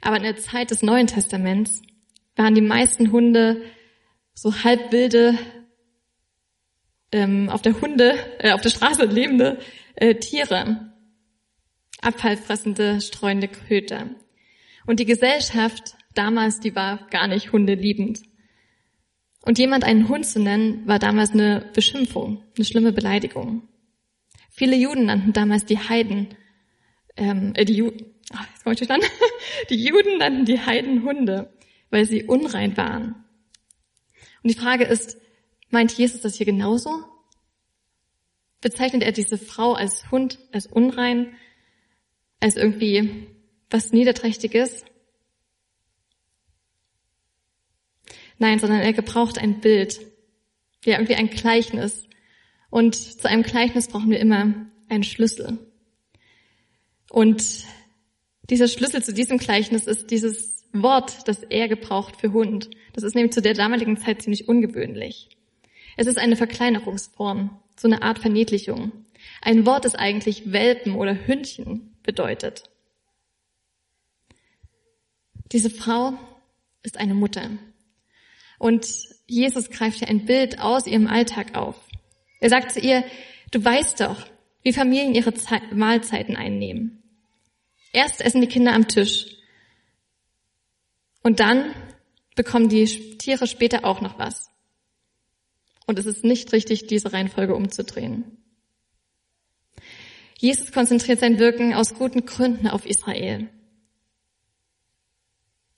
Aber 0.00 0.18
in 0.18 0.22
der 0.22 0.36
Zeit 0.36 0.70
des 0.70 0.82
Neuen 0.82 1.06
Testaments 1.06 1.82
waren 2.36 2.54
die 2.54 2.60
meisten 2.60 3.10
Hunde 3.10 3.62
so 4.34 4.62
halbwilde, 4.62 5.38
ähm, 7.12 7.48
auf 7.48 7.62
der 7.62 7.80
Hunde, 7.80 8.14
äh, 8.38 8.52
auf 8.52 8.60
der 8.60 8.70
Straße 8.70 9.04
lebende 9.04 9.58
äh, 9.94 10.14
Tiere, 10.14 10.92
abfallfressende, 12.02 13.00
streuende 13.00 13.48
Köter. 13.48 14.10
Und 14.86 15.00
die 15.00 15.06
Gesellschaft 15.06 15.96
damals, 16.14 16.60
die 16.60 16.74
war 16.74 17.06
gar 17.10 17.26
nicht 17.26 17.52
hundeliebend. 17.52 18.20
Und 19.46 19.58
jemand 19.58 19.84
einen 19.84 20.08
Hund 20.08 20.26
zu 20.26 20.40
nennen, 20.40 20.86
war 20.86 20.98
damals 20.98 21.30
eine 21.30 21.70
Beschimpfung, 21.72 22.42
eine 22.56 22.64
schlimme 22.64 22.92
Beleidigung. 22.92 23.68
Viele 24.50 24.74
Juden 24.76 25.06
nannten 25.06 25.32
damals 25.32 25.64
die 25.64 25.78
Heiden 25.78 26.34
ähm, 27.16 27.52
äh, 27.54 27.64
die 27.64 27.74
Juden, 27.74 28.06
ach, 28.32 28.44
jetzt 28.48 28.64
komme 28.64 28.74
ich 28.74 28.78
durcheinander, 28.80 29.06
die 29.70 29.76
Juden 29.76 30.18
nannten 30.18 30.44
die 30.46 30.60
Heiden 30.60 31.04
Hunde, 31.04 31.52
weil 31.90 32.04
sie 32.06 32.24
unrein 32.24 32.76
waren. 32.76 33.24
Und 34.42 34.50
die 34.50 34.58
Frage 34.58 34.84
ist, 34.84 35.16
meint 35.70 35.92
Jesus 35.92 36.22
das 36.22 36.34
hier 36.34 36.46
genauso? 36.46 37.04
Bezeichnet 38.60 39.04
er 39.04 39.12
diese 39.12 39.38
Frau 39.38 39.74
als 39.74 40.10
Hund, 40.10 40.40
als 40.52 40.66
unrein, 40.66 41.36
als 42.40 42.56
irgendwie 42.56 43.28
was 43.70 43.92
Niederträchtiges? 43.92 44.84
Nein, 48.38 48.58
sondern 48.58 48.80
er 48.80 48.92
gebraucht 48.92 49.38
ein 49.38 49.60
Bild, 49.60 50.00
ja 50.84 50.94
irgendwie 50.94 51.14
ein 51.14 51.30
Gleichnis. 51.30 52.04
Und 52.70 52.94
zu 52.94 53.28
einem 53.28 53.42
Gleichnis 53.42 53.88
brauchen 53.88 54.10
wir 54.10 54.20
immer 54.20 54.54
einen 54.88 55.04
Schlüssel. 55.04 55.58
Und 57.10 57.64
dieser 58.50 58.68
Schlüssel 58.68 59.02
zu 59.02 59.12
diesem 59.12 59.38
Gleichnis 59.38 59.86
ist 59.86 60.10
dieses 60.10 60.64
Wort, 60.72 61.26
das 61.28 61.42
er 61.42 61.68
gebraucht 61.68 62.20
für 62.20 62.32
Hund. 62.32 62.70
Das 62.92 63.04
ist 63.04 63.14
nämlich 63.14 63.32
zu 63.32 63.42
der 63.42 63.54
damaligen 63.54 63.96
Zeit 63.96 64.22
ziemlich 64.22 64.48
ungewöhnlich. 64.48 65.30
Es 65.96 66.06
ist 66.06 66.18
eine 66.18 66.36
Verkleinerungsform, 66.36 67.58
so 67.76 67.88
eine 67.88 68.02
Art 68.02 68.18
Verniedlichung. 68.18 68.92
Ein 69.40 69.66
Wort, 69.66 69.84
das 69.84 69.94
eigentlich 69.94 70.52
Welpen 70.52 70.94
oder 70.94 71.26
Hündchen 71.26 71.96
bedeutet. 72.02 72.64
Diese 75.52 75.70
Frau 75.70 76.14
ist 76.82 76.98
eine 76.98 77.14
Mutter. 77.14 77.50
Und 78.58 78.86
Jesus 79.26 79.70
greift 79.70 79.98
hier 79.98 80.08
ein 80.08 80.24
Bild 80.24 80.60
aus 80.60 80.86
ihrem 80.86 81.06
Alltag 81.06 81.56
auf. 81.56 81.76
Er 82.40 82.50
sagt 82.50 82.72
zu 82.72 82.80
ihr, 82.80 83.04
du 83.50 83.64
weißt 83.64 84.00
doch, 84.00 84.26
wie 84.62 84.72
Familien 84.72 85.14
ihre 85.14 85.32
Mahlzeiten 85.72 86.36
einnehmen. 86.36 87.02
Erst 87.92 88.20
essen 88.20 88.40
die 88.40 88.48
Kinder 88.48 88.72
am 88.72 88.88
Tisch. 88.88 89.26
Und 91.22 91.40
dann 91.40 91.74
bekommen 92.34 92.68
die 92.68 93.16
Tiere 93.18 93.46
später 93.46 93.84
auch 93.84 94.00
noch 94.00 94.18
was. 94.18 94.50
Und 95.86 95.98
es 95.98 96.06
ist 96.06 96.24
nicht 96.24 96.52
richtig, 96.52 96.86
diese 96.86 97.12
Reihenfolge 97.12 97.54
umzudrehen. 97.54 98.38
Jesus 100.38 100.72
konzentriert 100.72 101.20
sein 101.20 101.38
Wirken 101.38 101.72
aus 101.74 101.94
guten 101.94 102.26
Gründen 102.26 102.68
auf 102.68 102.84
Israel. 102.84 103.48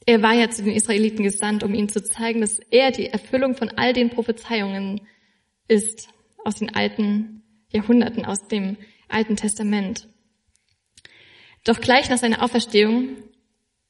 Er 0.08 0.22
war 0.22 0.32
ja 0.32 0.48
zu 0.48 0.62
den 0.62 0.72
Israeliten 0.72 1.22
gesandt, 1.22 1.62
um 1.62 1.74
ihnen 1.74 1.90
zu 1.90 2.02
zeigen, 2.02 2.40
dass 2.40 2.60
er 2.70 2.92
die 2.92 3.08
Erfüllung 3.08 3.54
von 3.54 3.68
all 3.68 3.92
den 3.92 4.08
Prophezeiungen 4.08 5.02
ist 5.68 6.08
aus 6.42 6.54
den 6.54 6.74
alten 6.74 7.42
Jahrhunderten, 7.68 8.24
aus 8.24 8.48
dem 8.48 8.78
Alten 9.10 9.36
Testament. 9.36 10.08
Doch 11.62 11.78
gleich 11.82 12.08
nach 12.08 12.16
seiner 12.16 12.42
Auferstehung 12.42 13.18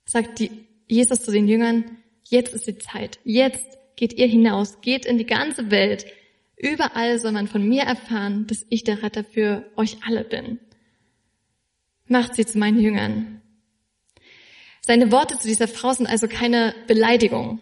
sagt 0.07 0.41
die 0.41 0.51
Jesus 0.89 1.21
zu 1.21 1.31
den 1.31 1.47
Jüngern, 1.47 1.85
jetzt 2.25 2.53
ist 2.53 2.67
die 2.67 2.79
Zeit, 2.79 3.21
jetzt 3.23 3.79
geht 3.95 4.15
ihr 4.15 4.27
hinaus, 4.27 4.81
geht 4.81 5.07
in 5.07 5.19
die 5.19 5.27
ganze 5.27 5.71
Welt. 5.71 6.05
Überall 6.57 7.21
soll 7.21 7.31
man 7.31 7.47
von 7.47 7.63
mir 7.63 7.85
erfahren, 7.85 8.49
dass 8.49 8.67
ich 8.71 8.83
der 8.83 9.05
Retter 9.05 9.23
für 9.23 9.71
euch 9.77 9.99
alle 10.05 10.25
bin. 10.25 10.59
Macht 12.09 12.35
sie 12.35 12.45
zu 12.45 12.59
meinen 12.59 12.81
Jüngern. 12.81 13.41
Seine 14.89 15.13
Worte 15.13 15.39
zu 15.39 15.47
dieser 15.47 15.69
Frau 15.69 15.93
sind 15.93 16.07
also 16.07 16.29
keine 16.29 16.75
Beleidigung, 16.87 17.61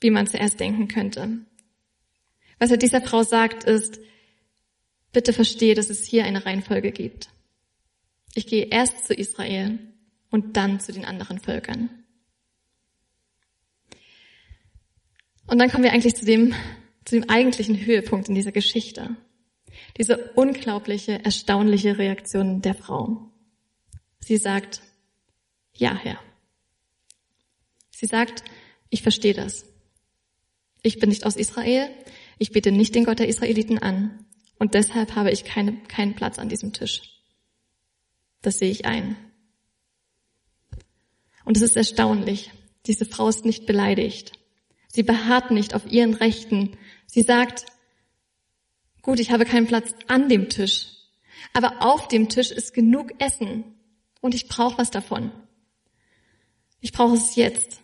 wie 0.00 0.10
man 0.10 0.26
zuerst 0.26 0.60
denken 0.60 0.88
könnte. 0.88 1.38
Was 2.58 2.70
er 2.70 2.76
dieser 2.76 3.00
Frau 3.00 3.22
sagt, 3.22 3.64
ist, 3.64 3.98
bitte 5.10 5.32
verstehe, 5.32 5.74
dass 5.74 5.88
es 5.88 6.04
hier 6.04 6.26
eine 6.26 6.44
Reihenfolge 6.44 6.92
gibt. 6.92 7.30
Ich 8.34 8.46
gehe 8.46 8.66
erst 8.66 9.06
zu 9.06 9.14
Israel 9.14 9.78
und 10.30 10.58
dann 10.58 10.78
zu 10.78 10.92
den 10.92 11.06
anderen 11.06 11.38
Völkern. 11.38 11.88
Und 15.46 15.58
dann 15.58 15.70
kommen 15.70 15.84
wir 15.84 15.94
eigentlich 15.94 16.16
zu 16.16 16.26
dem, 16.26 16.54
zu 17.06 17.18
dem 17.18 17.30
eigentlichen 17.30 17.86
Höhepunkt 17.86 18.28
in 18.28 18.34
dieser 18.34 18.52
Geschichte. 18.52 19.16
Diese 19.96 20.30
unglaubliche, 20.34 21.24
erstaunliche 21.24 21.96
Reaktion 21.96 22.60
der 22.60 22.74
Frau. 22.74 23.30
Sie 24.20 24.36
sagt, 24.36 24.82
ja, 25.72 25.96
Herr. 25.96 26.18
Sie 27.96 28.04
sagt, 28.04 28.44
ich 28.90 29.00
verstehe 29.00 29.32
das. 29.32 29.64
Ich 30.82 30.98
bin 30.98 31.08
nicht 31.08 31.24
aus 31.24 31.34
Israel. 31.34 31.88
Ich 32.36 32.50
bete 32.50 32.70
nicht 32.70 32.94
den 32.94 33.06
Gott 33.06 33.20
der 33.20 33.28
Israeliten 33.28 33.78
an. 33.78 34.26
Und 34.58 34.74
deshalb 34.74 35.14
habe 35.14 35.30
ich 35.30 35.44
keine, 35.44 35.78
keinen 35.84 36.14
Platz 36.14 36.38
an 36.38 36.50
diesem 36.50 36.74
Tisch. 36.74 37.22
Das 38.42 38.58
sehe 38.58 38.70
ich 38.70 38.84
ein. 38.84 39.16
Und 41.46 41.56
es 41.56 41.62
ist 41.62 41.74
erstaunlich. 41.74 42.50
Diese 42.84 43.06
Frau 43.06 43.30
ist 43.30 43.46
nicht 43.46 43.64
beleidigt. 43.64 44.32
Sie 44.88 45.02
beharrt 45.02 45.50
nicht 45.50 45.72
auf 45.72 45.90
ihren 45.90 46.12
Rechten. 46.12 46.76
Sie 47.06 47.22
sagt, 47.22 47.64
gut, 49.00 49.20
ich 49.20 49.30
habe 49.30 49.46
keinen 49.46 49.66
Platz 49.66 49.94
an 50.06 50.28
dem 50.28 50.50
Tisch, 50.50 50.88
aber 51.54 51.80
auf 51.80 52.08
dem 52.08 52.28
Tisch 52.28 52.50
ist 52.50 52.74
genug 52.74 53.18
Essen 53.22 53.64
und 54.20 54.34
ich 54.34 54.48
brauche 54.48 54.76
was 54.76 54.90
davon. 54.90 55.32
Ich 56.82 56.92
brauche 56.92 57.14
es 57.14 57.36
jetzt. 57.36 57.80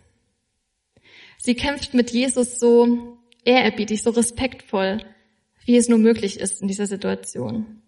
Sie 1.45 1.55
kämpft 1.55 1.93
mit 1.93 2.11
Jesus 2.11 2.57
so 2.57 3.17
ehrerbietig, 3.43 4.01
so 4.01 4.11
respektvoll, 4.11 5.03
wie 5.65 5.75
es 5.75 5.89
nur 5.89 5.99
möglich 5.99 6.39
ist 6.39 6.61
in 6.61 6.69
dieser 6.69 6.85
Situation. 6.85 7.81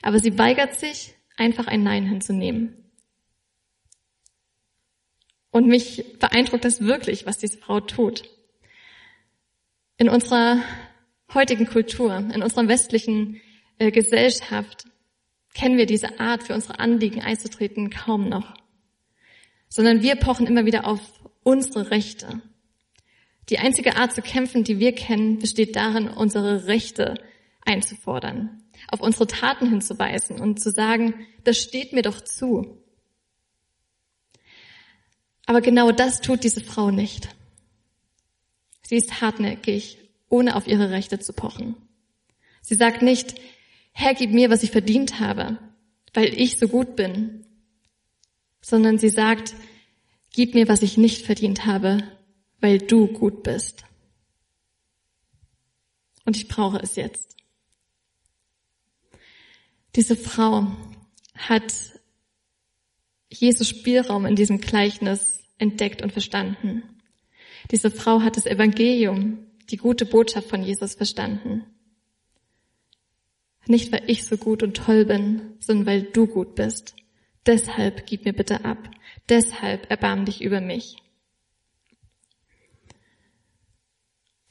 Aber 0.00 0.18
sie 0.18 0.38
weigert 0.38 0.80
sich, 0.80 1.14
einfach 1.36 1.66
ein 1.66 1.82
Nein 1.82 2.06
hinzunehmen. 2.06 2.90
Und 5.50 5.66
mich 5.66 6.18
beeindruckt 6.18 6.64
das 6.64 6.80
wirklich, 6.80 7.26
was 7.26 7.36
diese 7.36 7.58
Frau 7.58 7.80
tut. 7.80 8.22
In 9.98 10.08
unserer 10.08 10.62
heutigen 11.34 11.66
Kultur, 11.66 12.16
in 12.16 12.42
unserer 12.42 12.68
westlichen 12.68 13.38
äh, 13.76 13.90
Gesellschaft 13.90 14.86
kennen 15.52 15.76
wir 15.76 15.84
diese 15.84 16.20
Art, 16.20 16.44
für 16.44 16.54
unsere 16.54 16.78
Anliegen 16.78 17.20
einzutreten, 17.20 17.90
kaum 17.90 18.30
noch. 18.30 18.54
Sondern 19.68 20.00
wir 20.00 20.16
pochen 20.16 20.46
immer 20.46 20.64
wieder 20.64 20.86
auf 20.86 21.00
unsere 21.42 21.90
Rechte. 21.90 22.40
Die 23.52 23.58
einzige 23.58 23.96
Art 23.96 24.12
zu 24.14 24.22
kämpfen, 24.22 24.64
die 24.64 24.80
wir 24.80 24.94
kennen, 24.94 25.38
besteht 25.38 25.76
darin, 25.76 26.08
unsere 26.08 26.66
Rechte 26.66 27.14
einzufordern 27.60 28.62
auf 28.88 29.00
unsere 29.00 29.26
Taten 29.26 29.68
hinzuweisen 29.68 30.40
und 30.40 30.60
zu 30.60 30.70
sagen, 30.70 31.26
das 31.44 31.58
steht 31.58 31.92
mir 31.92 32.02
doch 32.02 32.20
zu. 32.20 32.82
Aber 35.46 35.60
genau 35.60 35.92
das 35.92 36.20
tut 36.20 36.44
diese 36.44 36.62
Frau 36.62 36.90
nicht. 36.90 37.28
Sie 38.82 38.96
ist 38.96 39.20
hartnäckig, 39.20 39.98
ohne 40.28 40.56
auf 40.56 40.66
ihre 40.66 40.90
Rechte 40.90 41.18
zu 41.18 41.32
pochen. 41.32 41.76
Sie 42.60 42.74
sagt 42.74 43.02
nicht, 43.02 43.34
Herr, 43.92 44.14
gib 44.14 44.32
mir, 44.32 44.50
was 44.50 44.62
ich 44.62 44.70
verdient 44.70 45.20
habe, 45.20 45.58
weil 46.14 46.32
ich 46.40 46.58
so 46.58 46.68
gut 46.68 46.96
bin, 46.96 47.46
sondern 48.60 48.98
sie 48.98 49.10
sagt, 49.10 49.54
gib 50.32 50.54
mir, 50.54 50.68
was 50.68 50.82
ich 50.82 50.96
nicht 50.96 51.26
verdient 51.26 51.66
habe, 51.66 52.02
weil 52.62 52.78
du 52.78 53.08
gut 53.08 53.42
bist. 53.42 53.84
Und 56.24 56.36
ich 56.36 56.48
brauche 56.48 56.78
es 56.78 56.96
jetzt. 56.96 57.36
Diese 59.96 60.16
Frau 60.16 60.68
hat 61.34 61.74
Jesus 63.28 63.68
Spielraum 63.68 64.24
in 64.24 64.36
diesem 64.36 64.60
Gleichnis 64.60 65.42
entdeckt 65.58 66.02
und 66.02 66.12
verstanden. 66.12 66.82
Diese 67.70 67.90
Frau 67.90 68.22
hat 68.22 68.36
das 68.36 68.46
Evangelium, 68.46 69.46
die 69.70 69.76
gute 69.76 70.06
Botschaft 70.06 70.48
von 70.48 70.62
Jesus 70.62 70.94
verstanden. 70.94 71.64
Nicht, 73.66 73.92
weil 73.92 74.04
ich 74.06 74.24
so 74.24 74.36
gut 74.36 74.62
und 74.62 74.76
toll 74.76 75.04
bin, 75.04 75.56
sondern 75.60 75.86
weil 75.86 76.02
du 76.02 76.26
gut 76.26 76.54
bist. 76.54 76.94
Deshalb 77.44 78.06
gib 78.06 78.24
mir 78.24 78.32
bitte 78.32 78.64
ab. 78.64 78.90
Deshalb 79.28 79.90
erbarm 79.90 80.24
dich 80.24 80.42
über 80.42 80.60
mich. 80.60 81.01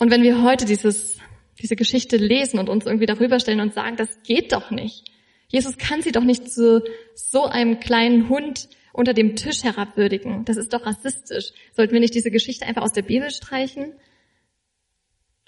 Und 0.02 0.10
wenn 0.10 0.24
wir 0.24 0.42
heute 0.42 0.66
dieses, 0.66 1.20
diese 1.62 1.76
Geschichte 1.76 2.18
lesen 2.18 2.58
und 2.58 2.70
uns 2.70 2.88
irgendwie 2.88 3.06
darüber 3.06 3.40
stellen 3.40 3.60
und 3.60 3.76
sagen, 3.76 3.98
das 3.98 4.24
geht 4.24 4.52
doch 4.52 4.72
nicht. 4.72 5.12
Jesus 5.48 5.78
kann 5.78 6.02
sie 6.02 6.12
doch 6.12 6.24
nicht 6.24 6.52
zu 6.52 6.84
so 7.14 7.46
einem 7.46 7.80
kleinen 7.80 8.28
Hund 8.28 8.68
unter 8.94 9.14
dem 9.14 9.36
Tisch 9.36 9.64
herabwürdigen. 9.64 10.44
Das 10.44 10.58
ist 10.58 10.74
doch 10.74 10.88
rassistisch. 10.88 11.52
Sollten 11.74 11.94
wir 11.94 12.00
nicht 12.00 12.16
diese 12.16 12.32
Geschichte 12.32 12.66
einfach 12.66 12.82
aus 12.82 12.94
der 12.94 13.04
Bibel 13.04 13.30
streichen? 13.30 13.94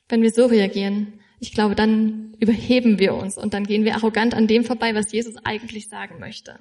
Wenn 0.08 0.22
wir 0.22 0.30
so 0.30 0.46
reagieren, 0.46 1.20
ich 1.40 1.54
glaube, 1.54 1.74
dann 1.74 2.36
überheben 2.40 3.00
wir 3.00 3.16
uns 3.16 3.40
und 3.40 3.56
dann 3.56 3.64
gehen 3.64 3.86
wir 3.86 3.96
arrogant 3.96 4.36
an 4.36 4.46
dem 4.46 4.66
vorbei, 4.66 4.94
was 4.94 5.12
Jesus 5.12 5.36
eigentlich 5.44 5.90
sagen 5.90 6.20
möchte. 6.20 6.60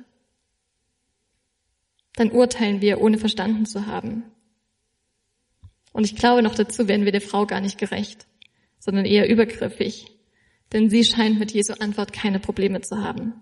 Dann 2.15 2.31
urteilen 2.31 2.81
wir, 2.81 3.03
ohne 3.03 3.19
verstanden 3.19 3.67
zu 3.67 3.85
haben. 3.85 4.25
Und 5.93 6.05
ich 6.05 6.17
glaube, 6.17 6.43
noch 6.43 6.55
dazu 6.55 6.89
werden 6.89 7.05
wir 7.05 7.13
der 7.13 7.21
Frau 7.21 7.47
gar 7.47 7.61
nicht 7.61 7.79
gerecht, 7.79 8.27
sondern 8.79 9.05
eher 9.05 9.29
übergriffig, 9.29 10.07
denn 10.73 10.91
sie 10.91 11.05
scheint 11.05 11.39
mit 11.39 11.53
Jesu 11.53 11.75
Antwort 11.75 12.13
keine 12.13 12.41
Probleme 12.41 12.81
zu 12.81 12.99
haben. 12.99 13.35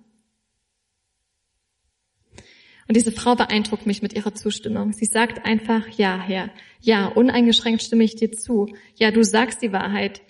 Und 2.90 2.96
diese 2.96 3.12
Frau 3.12 3.36
beeindruckt 3.36 3.86
mich 3.86 4.02
mit 4.02 4.14
ihrer 4.14 4.34
Zustimmung. 4.34 4.92
Sie 4.92 5.04
sagt 5.04 5.46
einfach, 5.46 5.86
ja, 5.90 6.20
Herr, 6.20 6.50
ja, 6.80 7.06
uneingeschränkt 7.06 7.84
stimme 7.84 8.02
ich 8.02 8.16
dir 8.16 8.32
zu. 8.32 8.66
Ja, 8.96 9.12
du 9.12 9.22
sagst 9.22 9.62
die 9.62 9.70
Wahrheit. 9.70 10.22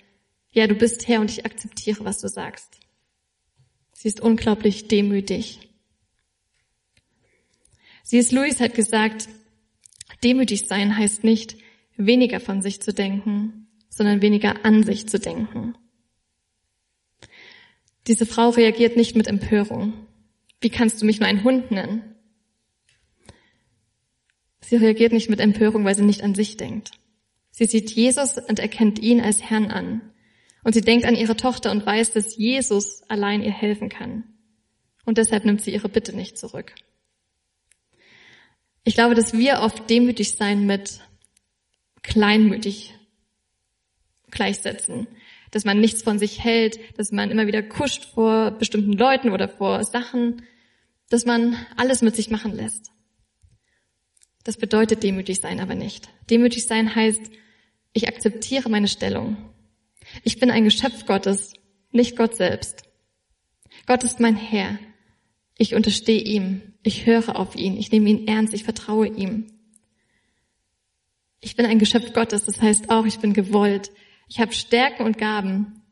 Ja, 0.50 0.66
du 0.66 0.74
bist 0.74 1.08
Herr 1.08 1.22
und 1.22 1.30
ich 1.30 1.46
akzeptiere, 1.46 2.04
was 2.04 2.20
du 2.20 2.28
sagst. 2.28 2.80
Sie 3.94 4.08
ist 4.08 4.20
unglaublich 4.20 4.88
demütig. 4.88 5.70
Sie 8.02 8.18
ist 8.18 8.30
Louis 8.32 8.60
hat 8.60 8.74
gesagt, 8.74 9.30
demütig 10.22 10.66
sein 10.66 10.98
heißt 10.98 11.24
nicht, 11.24 11.56
weniger 12.06 12.40
von 12.40 12.62
sich 12.62 12.80
zu 12.80 12.92
denken, 12.92 13.68
sondern 13.88 14.22
weniger 14.22 14.64
an 14.64 14.82
sich 14.82 15.08
zu 15.08 15.18
denken. 15.18 15.74
Diese 18.06 18.26
Frau 18.26 18.50
reagiert 18.50 18.96
nicht 18.96 19.16
mit 19.16 19.26
Empörung. 19.26 19.92
Wie 20.60 20.70
kannst 20.70 21.00
du 21.00 21.06
mich 21.06 21.20
nur 21.20 21.28
einen 21.28 21.44
Hund 21.44 21.70
nennen? 21.70 22.02
Sie 24.60 24.76
reagiert 24.76 25.12
nicht 25.12 25.30
mit 25.30 25.40
Empörung, 25.40 25.84
weil 25.84 25.96
sie 25.96 26.04
nicht 26.04 26.22
an 26.22 26.34
sich 26.34 26.56
denkt. 26.56 26.92
Sie 27.50 27.66
sieht 27.66 27.90
Jesus 27.90 28.38
und 28.38 28.58
erkennt 28.58 28.98
ihn 28.98 29.20
als 29.20 29.42
Herrn 29.42 29.70
an. 29.70 30.00
Und 30.62 30.74
sie 30.74 30.82
denkt 30.82 31.06
an 31.06 31.16
ihre 31.16 31.36
Tochter 31.36 31.70
und 31.70 31.84
weiß, 31.84 32.12
dass 32.12 32.36
Jesus 32.36 33.02
allein 33.08 33.42
ihr 33.42 33.52
helfen 33.52 33.88
kann. 33.88 34.24
Und 35.04 35.18
deshalb 35.18 35.44
nimmt 35.44 35.62
sie 35.62 35.72
ihre 35.72 35.88
Bitte 35.88 36.14
nicht 36.14 36.38
zurück. 36.38 36.74
Ich 38.84 38.94
glaube, 38.94 39.14
dass 39.14 39.32
wir 39.32 39.60
oft 39.60 39.88
demütig 39.90 40.32
sein 40.32 40.66
mit 40.66 41.00
kleinmütig 42.02 42.94
gleichsetzen. 44.30 45.06
Dass 45.50 45.64
man 45.64 45.80
nichts 45.80 46.02
von 46.02 46.18
sich 46.18 46.42
hält, 46.42 46.78
dass 46.98 47.10
man 47.10 47.30
immer 47.30 47.46
wieder 47.46 47.62
kuscht 47.62 48.04
vor 48.04 48.52
bestimmten 48.52 48.92
Leuten 48.92 49.30
oder 49.30 49.48
vor 49.48 49.82
Sachen, 49.84 50.42
dass 51.08 51.26
man 51.26 51.56
alles 51.76 52.02
mit 52.02 52.14
sich 52.14 52.30
machen 52.30 52.52
lässt. 52.54 52.92
Das 54.44 54.56
bedeutet 54.56 55.02
demütig 55.02 55.40
sein 55.40 55.60
aber 55.60 55.74
nicht. 55.74 56.08
Demütig 56.30 56.66
sein 56.66 56.94
heißt, 56.94 57.30
ich 57.92 58.08
akzeptiere 58.08 58.70
meine 58.70 58.88
Stellung. 58.88 59.36
Ich 60.22 60.38
bin 60.38 60.50
ein 60.50 60.64
Geschöpf 60.64 61.04
Gottes, 61.06 61.52
nicht 61.90 62.16
Gott 62.16 62.36
selbst. 62.36 62.84
Gott 63.86 64.04
ist 64.04 64.20
mein 64.20 64.36
Herr. 64.36 64.78
Ich 65.58 65.74
unterstehe 65.74 66.22
ihm. 66.22 66.62
Ich 66.82 67.06
höre 67.06 67.36
auf 67.36 67.56
ihn. 67.56 67.76
Ich 67.76 67.92
nehme 67.92 68.08
ihn 68.08 68.28
ernst. 68.28 68.54
Ich 68.54 68.64
vertraue 68.64 69.08
ihm. 69.08 69.59
Ich 71.40 71.56
bin 71.56 71.66
ein 71.66 71.78
Geschöpf 71.78 72.12
Gottes. 72.12 72.44
Das 72.44 72.60
heißt 72.60 72.90
auch, 72.90 73.06
ich 73.06 73.18
bin 73.18 73.32
gewollt. 73.32 73.90
Ich 74.28 74.40
habe 74.40 74.52
Stärken 74.52 75.04
und 75.04 75.18
Gaben. 75.18 75.82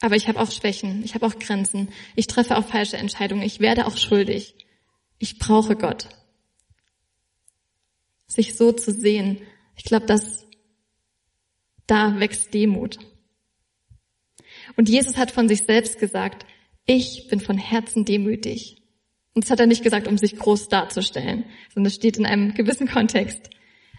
Aber 0.00 0.16
ich 0.16 0.28
habe 0.28 0.40
auch 0.40 0.50
Schwächen. 0.50 1.02
Ich 1.04 1.14
habe 1.14 1.26
auch 1.26 1.38
Grenzen. 1.38 1.88
Ich 2.16 2.26
treffe 2.26 2.56
auch 2.56 2.66
falsche 2.66 2.96
Entscheidungen. 2.96 3.42
Ich 3.42 3.60
werde 3.60 3.86
auch 3.86 3.96
schuldig. 3.96 4.54
Ich 5.18 5.38
brauche 5.38 5.76
Gott 5.76 6.08
sich 8.32 8.54
so 8.56 8.72
zu 8.72 8.92
sehen. 8.92 9.38
Ich 9.76 9.84
glaube, 9.84 10.06
dass 10.06 10.46
da 11.86 12.18
wächst 12.18 12.54
Demut. 12.54 12.98
Und 14.76 14.88
Jesus 14.88 15.16
hat 15.16 15.30
von 15.30 15.48
sich 15.48 15.62
selbst 15.64 15.98
gesagt, 15.98 16.46
ich 16.86 17.28
bin 17.28 17.40
von 17.40 17.58
Herzen 17.58 18.04
demütig. 18.04 18.82
Und 19.34 19.44
das 19.44 19.50
hat 19.50 19.60
er 19.60 19.66
nicht 19.66 19.82
gesagt, 19.82 20.08
um 20.08 20.18
sich 20.18 20.36
groß 20.36 20.68
darzustellen, 20.68 21.44
sondern 21.72 21.88
es 21.88 21.94
steht 21.94 22.18
in 22.18 22.26
einem 22.26 22.54
gewissen 22.54 22.88
Kontext. 22.88 23.50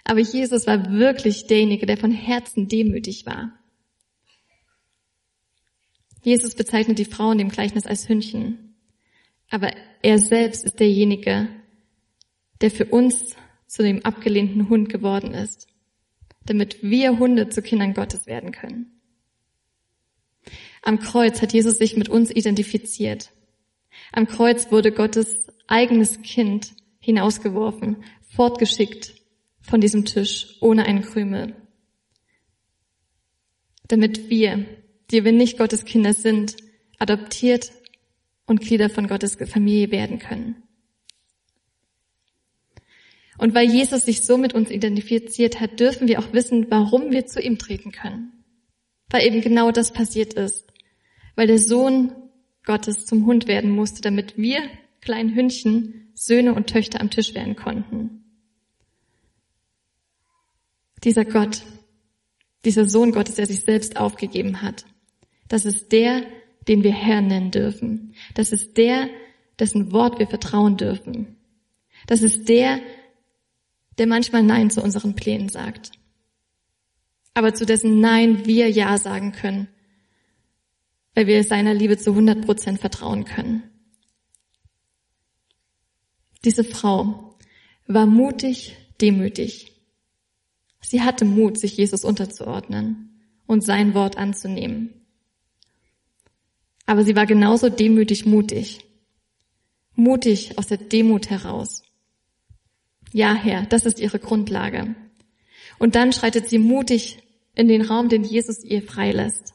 Aber 0.03 0.19
Jesus 0.19 0.67
war 0.67 0.91
wirklich 0.91 1.47
derjenige, 1.47 1.85
der 1.85 1.97
von 1.97 2.11
Herzen 2.11 2.67
demütig 2.67 3.25
war. 3.25 3.57
Jesus 6.23 6.55
bezeichnet 6.55 6.99
die 6.99 7.05
Frau 7.05 7.31
in 7.31 7.37
dem 7.37 7.49
Gleichnis 7.49 7.85
als 7.85 8.07
Hündchen. 8.07 8.75
Aber 9.49 9.71
er 10.01 10.19
selbst 10.19 10.65
ist 10.65 10.79
derjenige, 10.79 11.47
der 12.61 12.71
für 12.71 12.85
uns 12.85 13.35
zu 13.67 13.83
dem 13.83 14.05
abgelehnten 14.05 14.69
Hund 14.69 14.89
geworden 14.89 15.33
ist, 15.33 15.67
damit 16.45 16.81
wir 16.81 17.19
Hunde 17.19 17.49
zu 17.49 17.61
Kindern 17.61 17.93
Gottes 17.93 18.25
werden 18.25 18.51
können. 18.51 18.99
Am 20.81 20.99
Kreuz 20.99 21.41
hat 21.41 21.53
Jesus 21.53 21.77
sich 21.77 21.95
mit 21.95 22.09
uns 22.09 22.29
identifiziert. 22.29 23.31
Am 24.11 24.27
Kreuz 24.27 24.71
wurde 24.71 24.91
Gottes 24.91 25.47
eigenes 25.67 26.21
Kind 26.21 26.73
hinausgeworfen, 26.99 28.03
fortgeschickt 28.35 29.22
von 29.63 29.81
diesem 29.81 30.05
Tisch 30.05 30.57
ohne 30.61 30.85
einen 30.85 31.01
Krümel. 31.01 31.55
Damit 33.87 34.29
wir, 34.29 34.65
die 35.11 35.23
wir 35.23 35.31
nicht 35.31 35.57
Gottes 35.57 35.85
Kinder 35.85 36.13
sind, 36.13 36.55
adoptiert 36.99 37.71
und 38.45 38.61
Glieder 38.61 38.89
von 38.89 39.07
Gottes 39.07 39.35
Familie 39.35 39.91
werden 39.91 40.19
können. 40.19 40.63
Und 43.37 43.55
weil 43.55 43.69
Jesus 43.69 44.05
sich 44.05 44.21
so 44.21 44.37
mit 44.37 44.53
uns 44.53 44.69
identifiziert 44.69 45.59
hat, 45.59 45.79
dürfen 45.79 46.07
wir 46.07 46.19
auch 46.19 46.33
wissen, 46.33 46.67
warum 46.69 47.11
wir 47.11 47.25
zu 47.25 47.41
ihm 47.41 47.57
treten 47.57 47.91
können. 47.91 48.43
Weil 49.09 49.25
eben 49.25 49.41
genau 49.41 49.71
das 49.71 49.91
passiert 49.91 50.33
ist. 50.35 50.71
Weil 51.35 51.47
der 51.47 51.59
Sohn 51.59 52.13
Gottes 52.63 53.05
zum 53.05 53.25
Hund 53.25 53.47
werden 53.47 53.71
musste, 53.71 54.01
damit 54.01 54.37
wir 54.37 54.61
kleinen 55.01 55.35
Hündchen 55.35 56.11
Söhne 56.13 56.53
und 56.53 56.67
Töchter 56.67 57.01
am 57.01 57.09
Tisch 57.09 57.33
werden 57.33 57.55
konnten. 57.55 58.22
Dieser 61.03 61.25
Gott, 61.25 61.63
dieser 62.65 62.87
Sohn 62.87 63.11
Gottes, 63.11 63.35
der 63.35 63.45
sich 63.45 63.61
selbst 63.61 63.97
aufgegeben 63.97 64.61
hat, 64.61 64.85
das 65.47 65.65
ist 65.65 65.91
der, 65.91 66.23
den 66.67 66.83
wir 66.83 66.93
Herr 66.93 67.21
nennen 67.21 67.51
dürfen. 67.51 68.13
Das 68.35 68.51
ist 68.51 68.77
der, 68.77 69.09
dessen 69.59 69.91
Wort 69.91 70.19
wir 70.19 70.27
vertrauen 70.27 70.77
dürfen. 70.77 71.35
Das 72.07 72.21
ist 72.21 72.47
der, 72.49 72.79
der 73.97 74.07
manchmal 74.07 74.43
Nein 74.43 74.69
zu 74.69 74.81
unseren 74.81 75.15
Plänen 75.15 75.49
sagt, 75.49 75.91
aber 77.33 77.53
zu 77.53 77.65
dessen 77.65 77.99
Nein 77.99 78.45
wir 78.45 78.69
Ja 78.69 78.97
sagen 78.97 79.31
können, 79.31 79.67
weil 81.15 81.27
wir 81.27 81.43
seiner 81.43 81.73
Liebe 81.73 81.97
zu 81.97 82.11
100 82.11 82.45
Prozent 82.45 82.79
vertrauen 82.79 83.25
können. 83.25 83.63
Diese 86.43 86.63
Frau 86.63 87.37
war 87.87 88.05
mutig, 88.05 88.75
demütig. 88.99 89.72
Sie 90.85 91.01
hatte 91.01 91.25
Mut, 91.25 91.57
sich 91.57 91.77
Jesus 91.77 92.03
unterzuordnen 92.03 93.21
und 93.47 93.63
sein 93.63 93.93
Wort 93.93 94.17
anzunehmen. 94.17 94.93
Aber 96.85 97.03
sie 97.03 97.15
war 97.15 97.25
genauso 97.25 97.69
demütig 97.69 98.25
mutig. 98.25 98.85
Mutig 99.95 100.57
aus 100.57 100.67
der 100.67 100.77
Demut 100.77 101.29
heraus. 101.29 101.83
Ja, 103.11 103.33
Herr, 103.33 103.65
das 103.65 103.85
ist 103.85 103.99
ihre 103.99 104.19
Grundlage. 104.19 104.95
Und 105.79 105.95
dann 105.95 106.11
schreitet 106.11 106.49
sie 106.49 106.59
mutig 106.59 107.19
in 107.55 107.67
den 107.67 107.81
Raum, 107.81 108.09
den 108.09 108.23
Jesus 108.23 108.63
ihr 108.63 108.81
freilässt. 108.81 109.53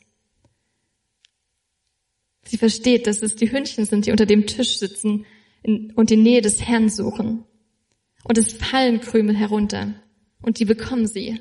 Sie 2.45 2.57
versteht, 2.57 3.07
dass 3.07 3.23
es 3.23 3.37
die 3.37 3.53
Hündchen 3.53 3.85
sind, 3.85 4.07
die 4.07 4.13
unter 4.13 4.25
dem 4.25 4.47
Tisch 4.47 4.79
sitzen 4.79 5.27
und 5.63 6.09
die 6.09 6.17
Nähe 6.17 6.41
des 6.41 6.63
Herrn 6.63 6.89
suchen. 6.89 7.45
Und 8.25 8.39
es 8.39 8.55
fallen 8.55 9.01
Krümel 9.01 9.37
herunter 9.37 9.95
und 10.41 10.59
die 10.59 10.65
bekommen 10.65 11.07
sie. 11.07 11.41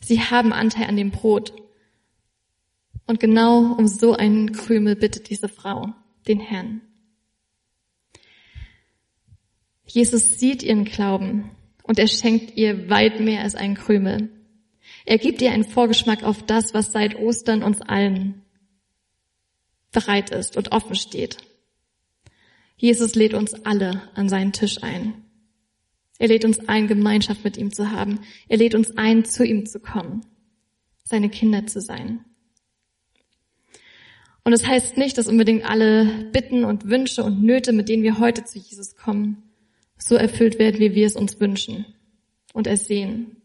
Sie 0.00 0.20
haben 0.20 0.52
Anteil 0.52 0.86
an 0.86 0.96
dem 0.96 1.10
Brot. 1.10 1.52
Und 3.06 3.20
genau 3.20 3.72
um 3.74 3.86
so 3.86 4.14
einen 4.14 4.52
Krümel 4.52 4.96
bittet 4.96 5.30
diese 5.30 5.48
Frau 5.48 5.92
den 6.26 6.40
Herrn. 6.40 6.80
Jesus 9.84 10.38
sieht 10.38 10.62
ihren 10.62 10.84
Glauben 10.84 11.50
und 11.82 11.98
er 11.98 12.06
schenkt 12.06 12.56
ihr 12.56 12.88
weit 12.88 13.20
mehr 13.20 13.42
als 13.42 13.56
einen 13.56 13.74
Krümel. 13.74 14.30
Er 15.04 15.18
gibt 15.18 15.42
ihr 15.42 15.50
einen 15.50 15.64
Vorgeschmack 15.64 16.22
auf 16.22 16.44
das, 16.44 16.72
was 16.74 16.92
seit 16.92 17.16
Ostern 17.16 17.62
uns 17.62 17.82
allen 17.82 18.42
bereit 19.90 20.30
ist 20.30 20.56
und 20.56 20.70
offen 20.72 20.94
steht. 20.94 21.38
Jesus 22.76 23.14
lädt 23.14 23.34
uns 23.34 23.54
alle 23.66 24.08
an 24.14 24.28
seinen 24.28 24.52
Tisch 24.52 24.82
ein. 24.82 25.24
Er 26.20 26.28
lädt 26.28 26.44
uns 26.44 26.68
ein, 26.68 26.86
Gemeinschaft 26.86 27.44
mit 27.44 27.56
ihm 27.56 27.72
zu 27.72 27.92
haben. 27.92 28.20
Er 28.46 28.58
lädt 28.58 28.74
uns 28.74 28.90
ein, 28.98 29.24
zu 29.24 29.42
ihm 29.42 29.64
zu 29.64 29.80
kommen, 29.80 30.20
seine 31.02 31.30
Kinder 31.30 31.66
zu 31.66 31.80
sein. 31.80 32.26
Und 34.44 34.52
das 34.52 34.66
heißt 34.66 34.98
nicht, 34.98 35.16
dass 35.16 35.28
unbedingt 35.28 35.64
alle 35.64 36.28
Bitten 36.30 36.66
und 36.66 36.90
Wünsche 36.90 37.24
und 37.24 37.42
Nöte, 37.42 37.72
mit 37.72 37.88
denen 37.88 38.02
wir 38.02 38.18
heute 38.18 38.44
zu 38.44 38.58
Jesus 38.58 38.96
kommen, 38.96 39.44
so 39.96 40.14
erfüllt 40.14 40.58
werden, 40.58 40.78
wie 40.78 40.94
wir 40.94 41.06
es 41.06 41.16
uns 41.16 41.40
wünschen 41.40 41.86
und 42.52 42.66
ersehen. 42.66 43.36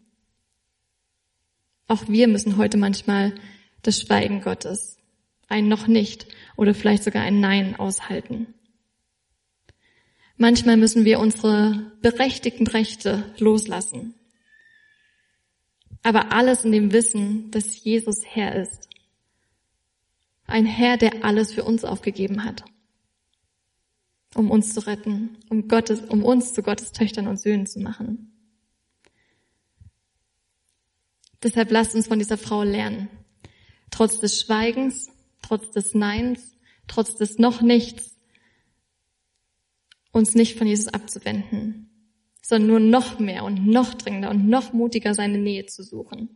Auch 1.88 2.10
wir 2.10 2.28
müssen 2.28 2.58
heute 2.58 2.76
manchmal 2.76 3.36
das 3.84 4.02
Schweigen 4.02 4.42
Gottes, 4.42 4.98
ein 5.48 5.70
noch 5.70 5.88
nicht 5.88 6.28
oder 6.58 6.74
vielleicht 6.74 7.06
sogar 7.06 7.24
ein 7.24 7.40
Nein 7.40 7.78
aushalten. 7.78 8.48
Manchmal 10.38 10.76
müssen 10.76 11.06
wir 11.06 11.20
unsere 11.20 11.92
berechtigten 12.02 12.68
Rechte 12.68 13.34
loslassen. 13.38 14.16
Aber 16.04 16.34
alles 16.34 16.66
in 16.66 16.72
dem 16.72 16.92
Wissen, 16.92 17.52
dass 17.52 17.84
Jesus 17.84 18.26
Herr 18.26 18.62
ist. 18.62 18.90
Ein 20.46 20.66
Herr, 20.66 20.98
der 20.98 21.24
alles 21.24 21.54
für 21.54 21.64
uns 21.64 21.86
aufgegeben 21.86 22.44
hat. 22.44 22.66
Um 24.36 24.52
uns 24.52 24.74
zu 24.74 24.86
retten, 24.86 25.38
um 25.50 25.68
Gottes, 25.68 26.02
um 26.02 26.24
uns 26.24 26.54
zu 26.54 26.62
Gottes 26.62 26.92
Töchtern 26.92 27.28
und 27.28 27.40
Söhnen 27.40 27.66
zu 27.66 27.80
machen. 27.80 28.32
Deshalb 31.42 31.72
lasst 31.72 31.96
uns 31.96 32.08
von 32.08 32.20
dieser 32.20 32.38
Frau 32.38 32.64
lernen. 32.64 33.08
Trotz 33.90 34.20
des 34.20 34.40
Schweigens, 34.42 35.10
trotz 35.42 35.72
des 35.72 35.94
Neins, 35.94 36.58
trotz 36.88 37.16
des 37.16 37.38
noch 37.38 37.62
nichts, 37.62 38.15
uns 40.16 40.34
nicht 40.34 40.58
von 40.58 40.66
Jesus 40.66 40.88
abzuwenden, 40.88 41.90
sondern 42.42 42.70
nur 42.70 42.80
noch 42.80 43.20
mehr 43.20 43.44
und 43.44 43.68
noch 43.68 43.94
dringender 43.94 44.30
und 44.30 44.48
noch 44.48 44.72
mutiger 44.72 45.14
seine 45.14 45.38
Nähe 45.38 45.66
zu 45.66 45.84
suchen. 45.84 46.30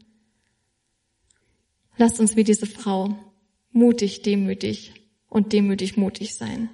Lasst 1.96 2.20
uns 2.20 2.36
wie 2.36 2.44
diese 2.44 2.66
Frau 2.66 3.18
mutig, 3.72 4.22
demütig 4.22 4.94
und 5.30 5.54
demütig 5.54 5.96
mutig 5.96 6.36
sein. 6.36 6.70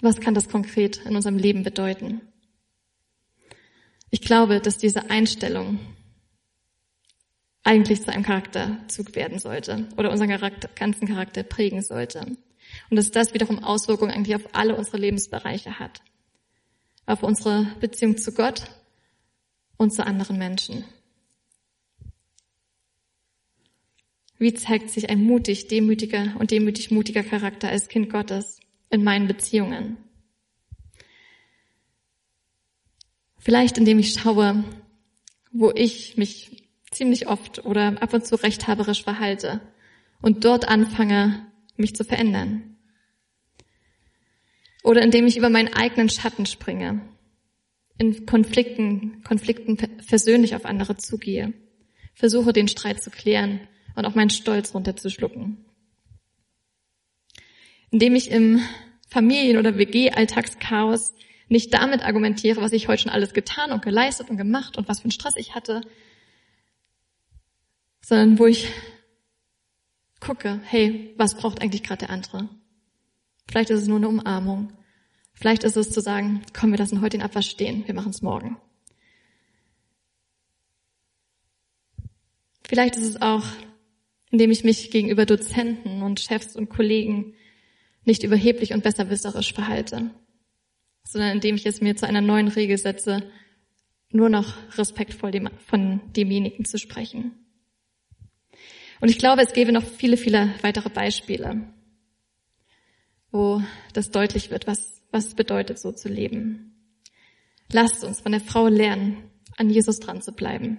Was 0.00 0.20
kann 0.20 0.34
das 0.34 0.48
konkret 0.48 1.04
in 1.04 1.14
unserem 1.14 1.36
Leben 1.36 1.64
bedeuten? 1.64 2.22
Ich 4.08 4.22
glaube, 4.22 4.60
dass 4.60 4.78
diese 4.78 5.10
Einstellung 5.10 5.80
eigentlich 7.62 8.00
zu 8.00 8.10
einem 8.10 8.22
Charakterzug 8.22 9.14
werden 9.14 9.38
sollte 9.38 9.86
oder 9.98 10.10
unseren 10.10 10.30
Charakter, 10.30 10.68
ganzen 10.74 11.08
Charakter 11.08 11.42
prägen 11.42 11.82
sollte. 11.82 12.38
Und 12.90 12.96
dass 12.96 13.10
das 13.10 13.34
wiederum 13.34 13.62
Auswirkungen 13.62 14.12
eigentlich 14.12 14.36
auf 14.36 14.48
alle 14.52 14.76
unsere 14.76 14.98
Lebensbereiche 14.98 15.78
hat. 15.78 16.02
Auf 17.06 17.22
unsere 17.22 17.66
Beziehung 17.80 18.16
zu 18.16 18.32
Gott 18.32 18.64
und 19.76 19.92
zu 19.92 20.06
anderen 20.06 20.38
Menschen. 20.38 20.84
Wie 24.38 24.52
zeigt 24.54 24.90
sich 24.90 25.10
ein 25.10 25.22
mutig, 25.22 25.68
demütiger 25.68 26.34
und 26.38 26.50
demütig 26.50 26.90
mutiger 26.90 27.22
Charakter 27.22 27.68
als 27.68 27.88
Kind 27.88 28.10
Gottes 28.10 28.60
in 28.90 29.04
meinen 29.04 29.26
Beziehungen? 29.26 29.96
Vielleicht 33.38 33.78
indem 33.78 33.98
ich 33.98 34.14
schaue, 34.14 34.64
wo 35.52 35.70
ich 35.70 36.16
mich 36.16 36.68
ziemlich 36.90 37.28
oft 37.28 37.64
oder 37.64 38.02
ab 38.02 38.12
und 38.14 38.26
zu 38.26 38.36
rechthaberisch 38.36 39.04
verhalte 39.04 39.60
und 40.20 40.44
dort 40.44 40.66
anfange, 40.68 41.46
mich 41.76 41.94
zu 41.94 42.04
verändern. 42.04 42.76
Oder 44.82 45.02
indem 45.02 45.26
ich 45.26 45.36
über 45.36 45.48
meinen 45.48 45.72
eigenen 45.72 46.08
Schatten 46.08 46.46
springe, 46.46 47.00
in 47.98 48.26
Konflikten, 48.26 49.22
Konflikten 49.22 49.76
persönlich 49.76 50.54
auf 50.54 50.64
andere 50.64 50.96
zugehe, 50.96 51.52
versuche 52.14 52.52
den 52.52 52.68
Streit 52.68 53.02
zu 53.02 53.10
klären 53.10 53.60
und 53.96 54.04
auch 54.04 54.14
meinen 54.14 54.30
Stolz 54.30 54.74
runterzuschlucken. 54.74 55.64
Indem 57.90 58.14
ich 58.16 58.30
im 58.30 58.60
Familien- 59.08 59.58
oder 59.58 59.78
WG-Alltagschaos 59.78 61.14
nicht 61.48 61.72
damit 61.72 62.02
argumentiere, 62.02 62.60
was 62.60 62.72
ich 62.72 62.88
heute 62.88 63.02
schon 63.02 63.12
alles 63.12 63.32
getan 63.32 63.70
und 63.70 63.82
geleistet 63.82 64.30
und 64.30 64.36
gemacht 64.36 64.76
und 64.76 64.88
was 64.88 64.98
für 64.98 65.04
einen 65.04 65.12
Stress 65.12 65.36
ich 65.36 65.54
hatte, 65.54 65.82
sondern 68.00 68.38
wo 68.38 68.46
ich 68.46 68.68
gucke, 70.24 70.60
hey, 70.64 71.14
was 71.16 71.36
braucht 71.36 71.60
eigentlich 71.60 71.82
gerade 71.82 72.06
der 72.06 72.10
andere? 72.10 72.48
Vielleicht 73.48 73.70
ist 73.70 73.82
es 73.82 73.88
nur 73.88 73.98
eine 73.98 74.08
Umarmung. 74.08 74.72
Vielleicht 75.34 75.64
ist 75.64 75.76
es 75.76 75.90
zu 75.90 76.00
sagen, 76.00 76.42
komm, 76.52 76.70
wir 76.70 76.78
lassen 76.78 77.00
heute 77.00 77.18
den 77.18 77.22
Abwasch 77.22 77.50
stehen, 77.50 77.86
wir 77.86 77.94
machen 77.94 78.10
es 78.10 78.22
morgen. 78.22 78.56
Vielleicht 82.66 82.96
ist 82.96 83.06
es 83.06 83.20
auch, 83.20 83.44
indem 84.30 84.50
ich 84.50 84.64
mich 84.64 84.90
gegenüber 84.90 85.26
Dozenten 85.26 86.02
und 86.02 86.20
Chefs 86.20 86.56
und 86.56 86.70
Kollegen 86.70 87.34
nicht 88.04 88.22
überheblich 88.22 88.72
und 88.72 88.82
besserwisserisch 88.82 89.52
verhalte, 89.52 90.10
sondern 91.04 91.32
indem 91.32 91.56
ich 91.56 91.66
es 91.66 91.80
mir 91.80 91.96
zu 91.96 92.06
einer 92.06 92.20
neuen 92.20 92.48
Regel 92.48 92.78
setze, 92.78 93.30
nur 94.10 94.28
noch 94.28 94.56
respektvoll 94.78 95.32
von 95.66 96.00
demjenigen 96.14 96.64
zu 96.64 96.78
sprechen. 96.78 97.43
Und 99.04 99.10
ich 99.10 99.18
glaube, 99.18 99.42
es 99.42 99.52
gäbe 99.52 99.70
noch 99.70 99.84
viele, 99.84 100.16
viele 100.16 100.54
weitere 100.62 100.88
Beispiele, 100.88 101.60
wo 103.30 103.62
das 103.92 104.10
deutlich 104.10 104.50
wird, 104.50 104.66
was, 104.66 105.02
was 105.10 105.26
es 105.26 105.34
bedeutet, 105.34 105.78
so 105.78 105.92
zu 105.92 106.08
leben. 106.08 106.72
Lasst 107.70 108.02
uns 108.02 108.22
von 108.22 108.32
der 108.32 108.40
Frau 108.40 108.66
lernen, 108.66 109.30
an 109.58 109.68
Jesus 109.68 110.00
dran 110.00 110.22
zu 110.22 110.32
bleiben, 110.32 110.78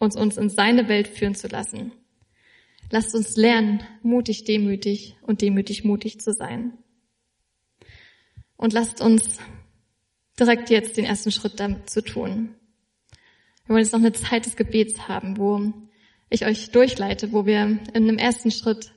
uns 0.00 0.16
uns 0.16 0.36
in 0.36 0.48
seine 0.48 0.88
Welt 0.88 1.06
führen 1.06 1.36
zu 1.36 1.46
lassen. 1.46 1.92
Lasst 2.90 3.14
uns 3.14 3.36
lernen, 3.36 3.84
mutig, 4.02 4.42
demütig 4.42 5.14
und 5.22 5.40
demütig, 5.40 5.84
mutig 5.84 6.20
zu 6.20 6.32
sein. 6.32 6.76
Und 8.56 8.72
lasst 8.72 9.00
uns 9.00 9.38
direkt 10.40 10.70
jetzt 10.70 10.96
den 10.96 11.04
ersten 11.04 11.30
Schritt 11.30 11.60
dazu 11.60 12.02
tun. 12.02 12.56
Wir 13.64 13.74
wollen 13.74 13.84
jetzt 13.84 13.92
noch 13.92 14.00
eine 14.00 14.12
Zeit 14.12 14.44
des 14.44 14.56
Gebets 14.56 15.06
haben, 15.06 15.36
wo 15.36 15.72
ich 16.30 16.44
euch 16.44 16.70
durchleite, 16.70 17.32
wo 17.32 17.46
wir 17.46 17.62
in 17.62 17.88
einem 17.94 18.18
ersten 18.18 18.50
Schritt 18.50 18.92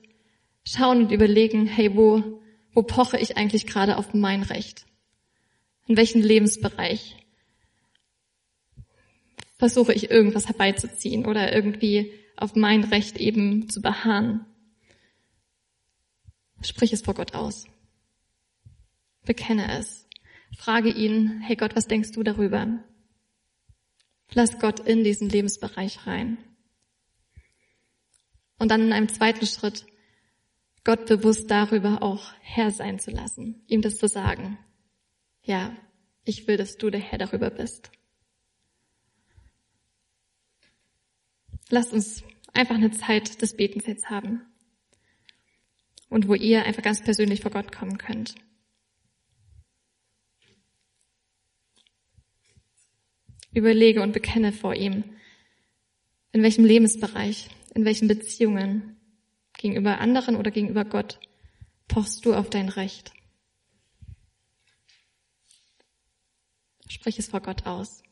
schauen 0.64 1.04
und 1.04 1.12
überlegen, 1.12 1.66
hey, 1.66 1.96
wo, 1.96 2.40
wo 2.72 2.82
poche 2.82 3.18
ich 3.18 3.36
eigentlich 3.36 3.66
gerade 3.66 3.96
auf 3.96 4.14
mein 4.14 4.42
Recht? 4.42 4.86
In 5.86 5.96
welchem 5.96 6.22
Lebensbereich 6.22 7.16
versuche 9.58 9.92
ich 9.92 10.10
irgendwas 10.10 10.46
herbeizuziehen 10.46 11.26
oder 11.26 11.52
irgendwie 11.52 12.12
auf 12.36 12.54
mein 12.54 12.84
Recht 12.84 13.18
eben 13.18 13.68
zu 13.68 13.80
beharren? 13.80 14.46
Sprich 16.62 16.92
es 16.92 17.02
vor 17.02 17.14
Gott 17.14 17.34
aus. 17.34 17.66
Bekenne 19.24 19.78
es. 19.78 20.06
Frage 20.56 20.90
ihn, 20.90 21.40
hey 21.40 21.56
Gott, 21.56 21.74
was 21.74 21.88
denkst 21.88 22.12
du 22.12 22.22
darüber? 22.22 22.84
Lass 24.32 24.58
Gott 24.58 24.80
in 24.80 25.04
diesen 25.04 25.28
Lebensbereich 25.28 26.06
rein. 26.06 26.38
Und 28.62 28.68
dann 28.68 28.82
in 28.82 28.92
einem 28.92 29.08
zweiten 29.08 29.44
Schritt 29.44 29.86
Gott 30.84 31.06
bewusst 31.06 31.50
darüber 31.50 32.00
auch 32.00 32.32
Herr 32.42 32.70
sein 32.70 33.00
zu 33.00 33.10
lassen, 33.10 33.64
ihm 33.66 33.82
das 33.82 33.98
zu 33.98 34.06
sagen. 34.06 34.56
Ja, 35.42 35.76
ich 36.22 36.46
will, 36.46 36.58
dass 36.58 36.76
du 36.76 36.88
der 36.88 37.00
Herr 37.00 37.18
darüber 37.18 37.50
bist. 37.50 37.90
Lasst 41.70 41.92
uns 41.92 42.22
einfach 42.52 42.76
eine 42.76 42.92
Zeit 42.92 43.42
des 43.42 43.56
Betens 43.56 43.84
jetzt 43.88 44.10
haben. 44.10 44.42
Und 46.08 46.28
wo 46.28 46.34
ihr 46.34 46.64
einfach 46.64 46.84
ganz 46.84 47.02
persönlich 47.02 47.40
vor 47.40 47.50
Gott 47.50 47.72
kommen 47.72 47.98
könnt. 47.98 48.36
Überlege 53.52 54.02
und 54.02 54.12
bekenne 54.12 54.52
vor 54.52 54.76
ihm, 54.76 55.02
in 56.30 56.44
welchem 56.44 56.64
Lebensbereich, 56.64 57.48
in 57.74 57.84
welchen 57.84 58.08
Beziehungen, 58.08 58.96
gegenüber 59.56 59.98
anderen 59.98 60.36
oder 60.36 60.50
gegenüber 60.50 60.84
Gott, 60.84 61.20
pochst 61.88 62.24
du 62.24 62.34
auf 62.34 62.50
dein 62.50 62.68
Recht. 62.68 63.12
Sprich 66.88 67.18
es 67.18 67.28
vor 67.28 67.40
Gott 67.40 67.66
aus. 67.66 68.02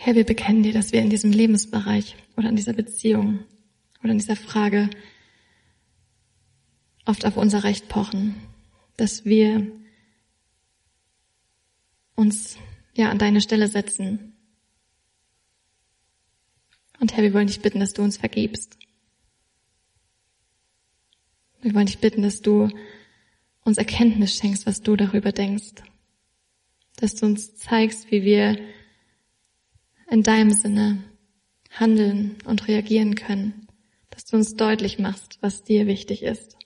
Herr, 0.00 0.14
wir 0.14 0.24
bekennen 0.24 0.62
dir, 0.62 0.72
dass 0.72 0.92
wir 0.92 1.02
in 1.02 1.10
diesem 1.10 1.32
Lebensbereich 1.32 2.14
oder 2.36 2.48
in 2.48 2.54
dieser 2.54 2.72
Beziehung 2.72 3.40
oder 4.00 4.12
in 4.12 4.18
dieser 4.18 4.36
Frage 4.36 4.90
oft 7.04 7.26
auf 7.26 7.36
unser 7.36 7.64
Recht 7.64 7.88
pochen, 7.88 8.36
dass 8.96 9.24
wir 9.24 9.66
uns 12.14 12.58
ja 12.94 13.10
an 13.10 13.18
deine 13.18 13.40
Stelle 13.40 13.66
setzen. 13.66 14.36
Und 17.00 17.16
Herr, 17.16 17.24
wir 17.24 17.34
wollen 17.34 17.48
dich 17.48 17.60
bitten, 17.60 17.80
dass 17.80 17.92
du 17.92 18.02
uns 18.02 18.18
vergibst. 18.18 18.78
Wir 21.60 21.74
wollen 21.74 21.86
dich 21.86 21.98
bitten, 21.98 22.22
dass 22.22 22.40
du 22.40 22.70
uns 23.64 23.78
Erkenntnis 23.78 24.36
schenkst, 24.36 24.64
was 24.64 24.80
du 24.80 24.94
darüber 24.94 25.32
denkst. 25.32 25.82
Dass 26.94 27.16
du 27.16 27.26
uns 27.26 27.56
zeigst, 27.56 28.12
wie 28.12 28.22
wir 28.22 28.56
in 30.10 30.22
deinem 30.22 30.50
Sinne 30.50 31.02
handeln 31.70 32.36
und 32.44 32.68
reagieren 32.68 33.14
können. 33.14 33.68
Dass 34.10 34.24
du 34.24 34.36
uns 34.36 34.54
deutlich 34.54 34.98
machst, 34.98 35.38
was 35.40 35.64
dir 35.64 35.86
wichtig 35.86 36.22
ist. 36.22 36.57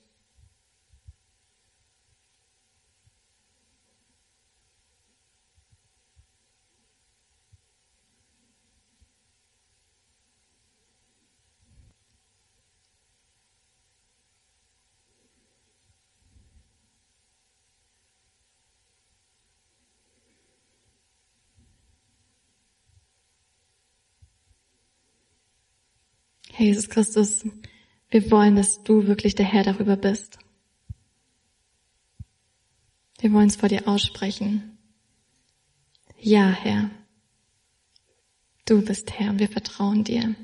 Herr 26.55 26.67
Jesus 26.67 26.91
Christus, 26.91 27.47
wir 28.11 28.31
wollen, 28.31 28.57
dass 28.57 28.83
du 28.83 29.07
wirklich 29.07 29.35
der 29.35 29.47
Herr 29.47 29.65
darüber 29.65 29.97
bist. 29.97 30.38
Wir 33.21 33.33
wollen 33.33 33.49
es 33.49 33.57
vor 33.57 33.71
dir 33.71 33.88
aussprechen. 33.88 34.77
Ja, 36.19 36.51
Herr, 36.51 36.91
du 38.67 38.85
bist 38.85 39.19
Herr 39.19 39.31
und 39.31 39.38
wir 39.38 39.49
vertrauen 39.49 40.05
dir. 40.05 40.35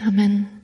Amen. 0.00 0.55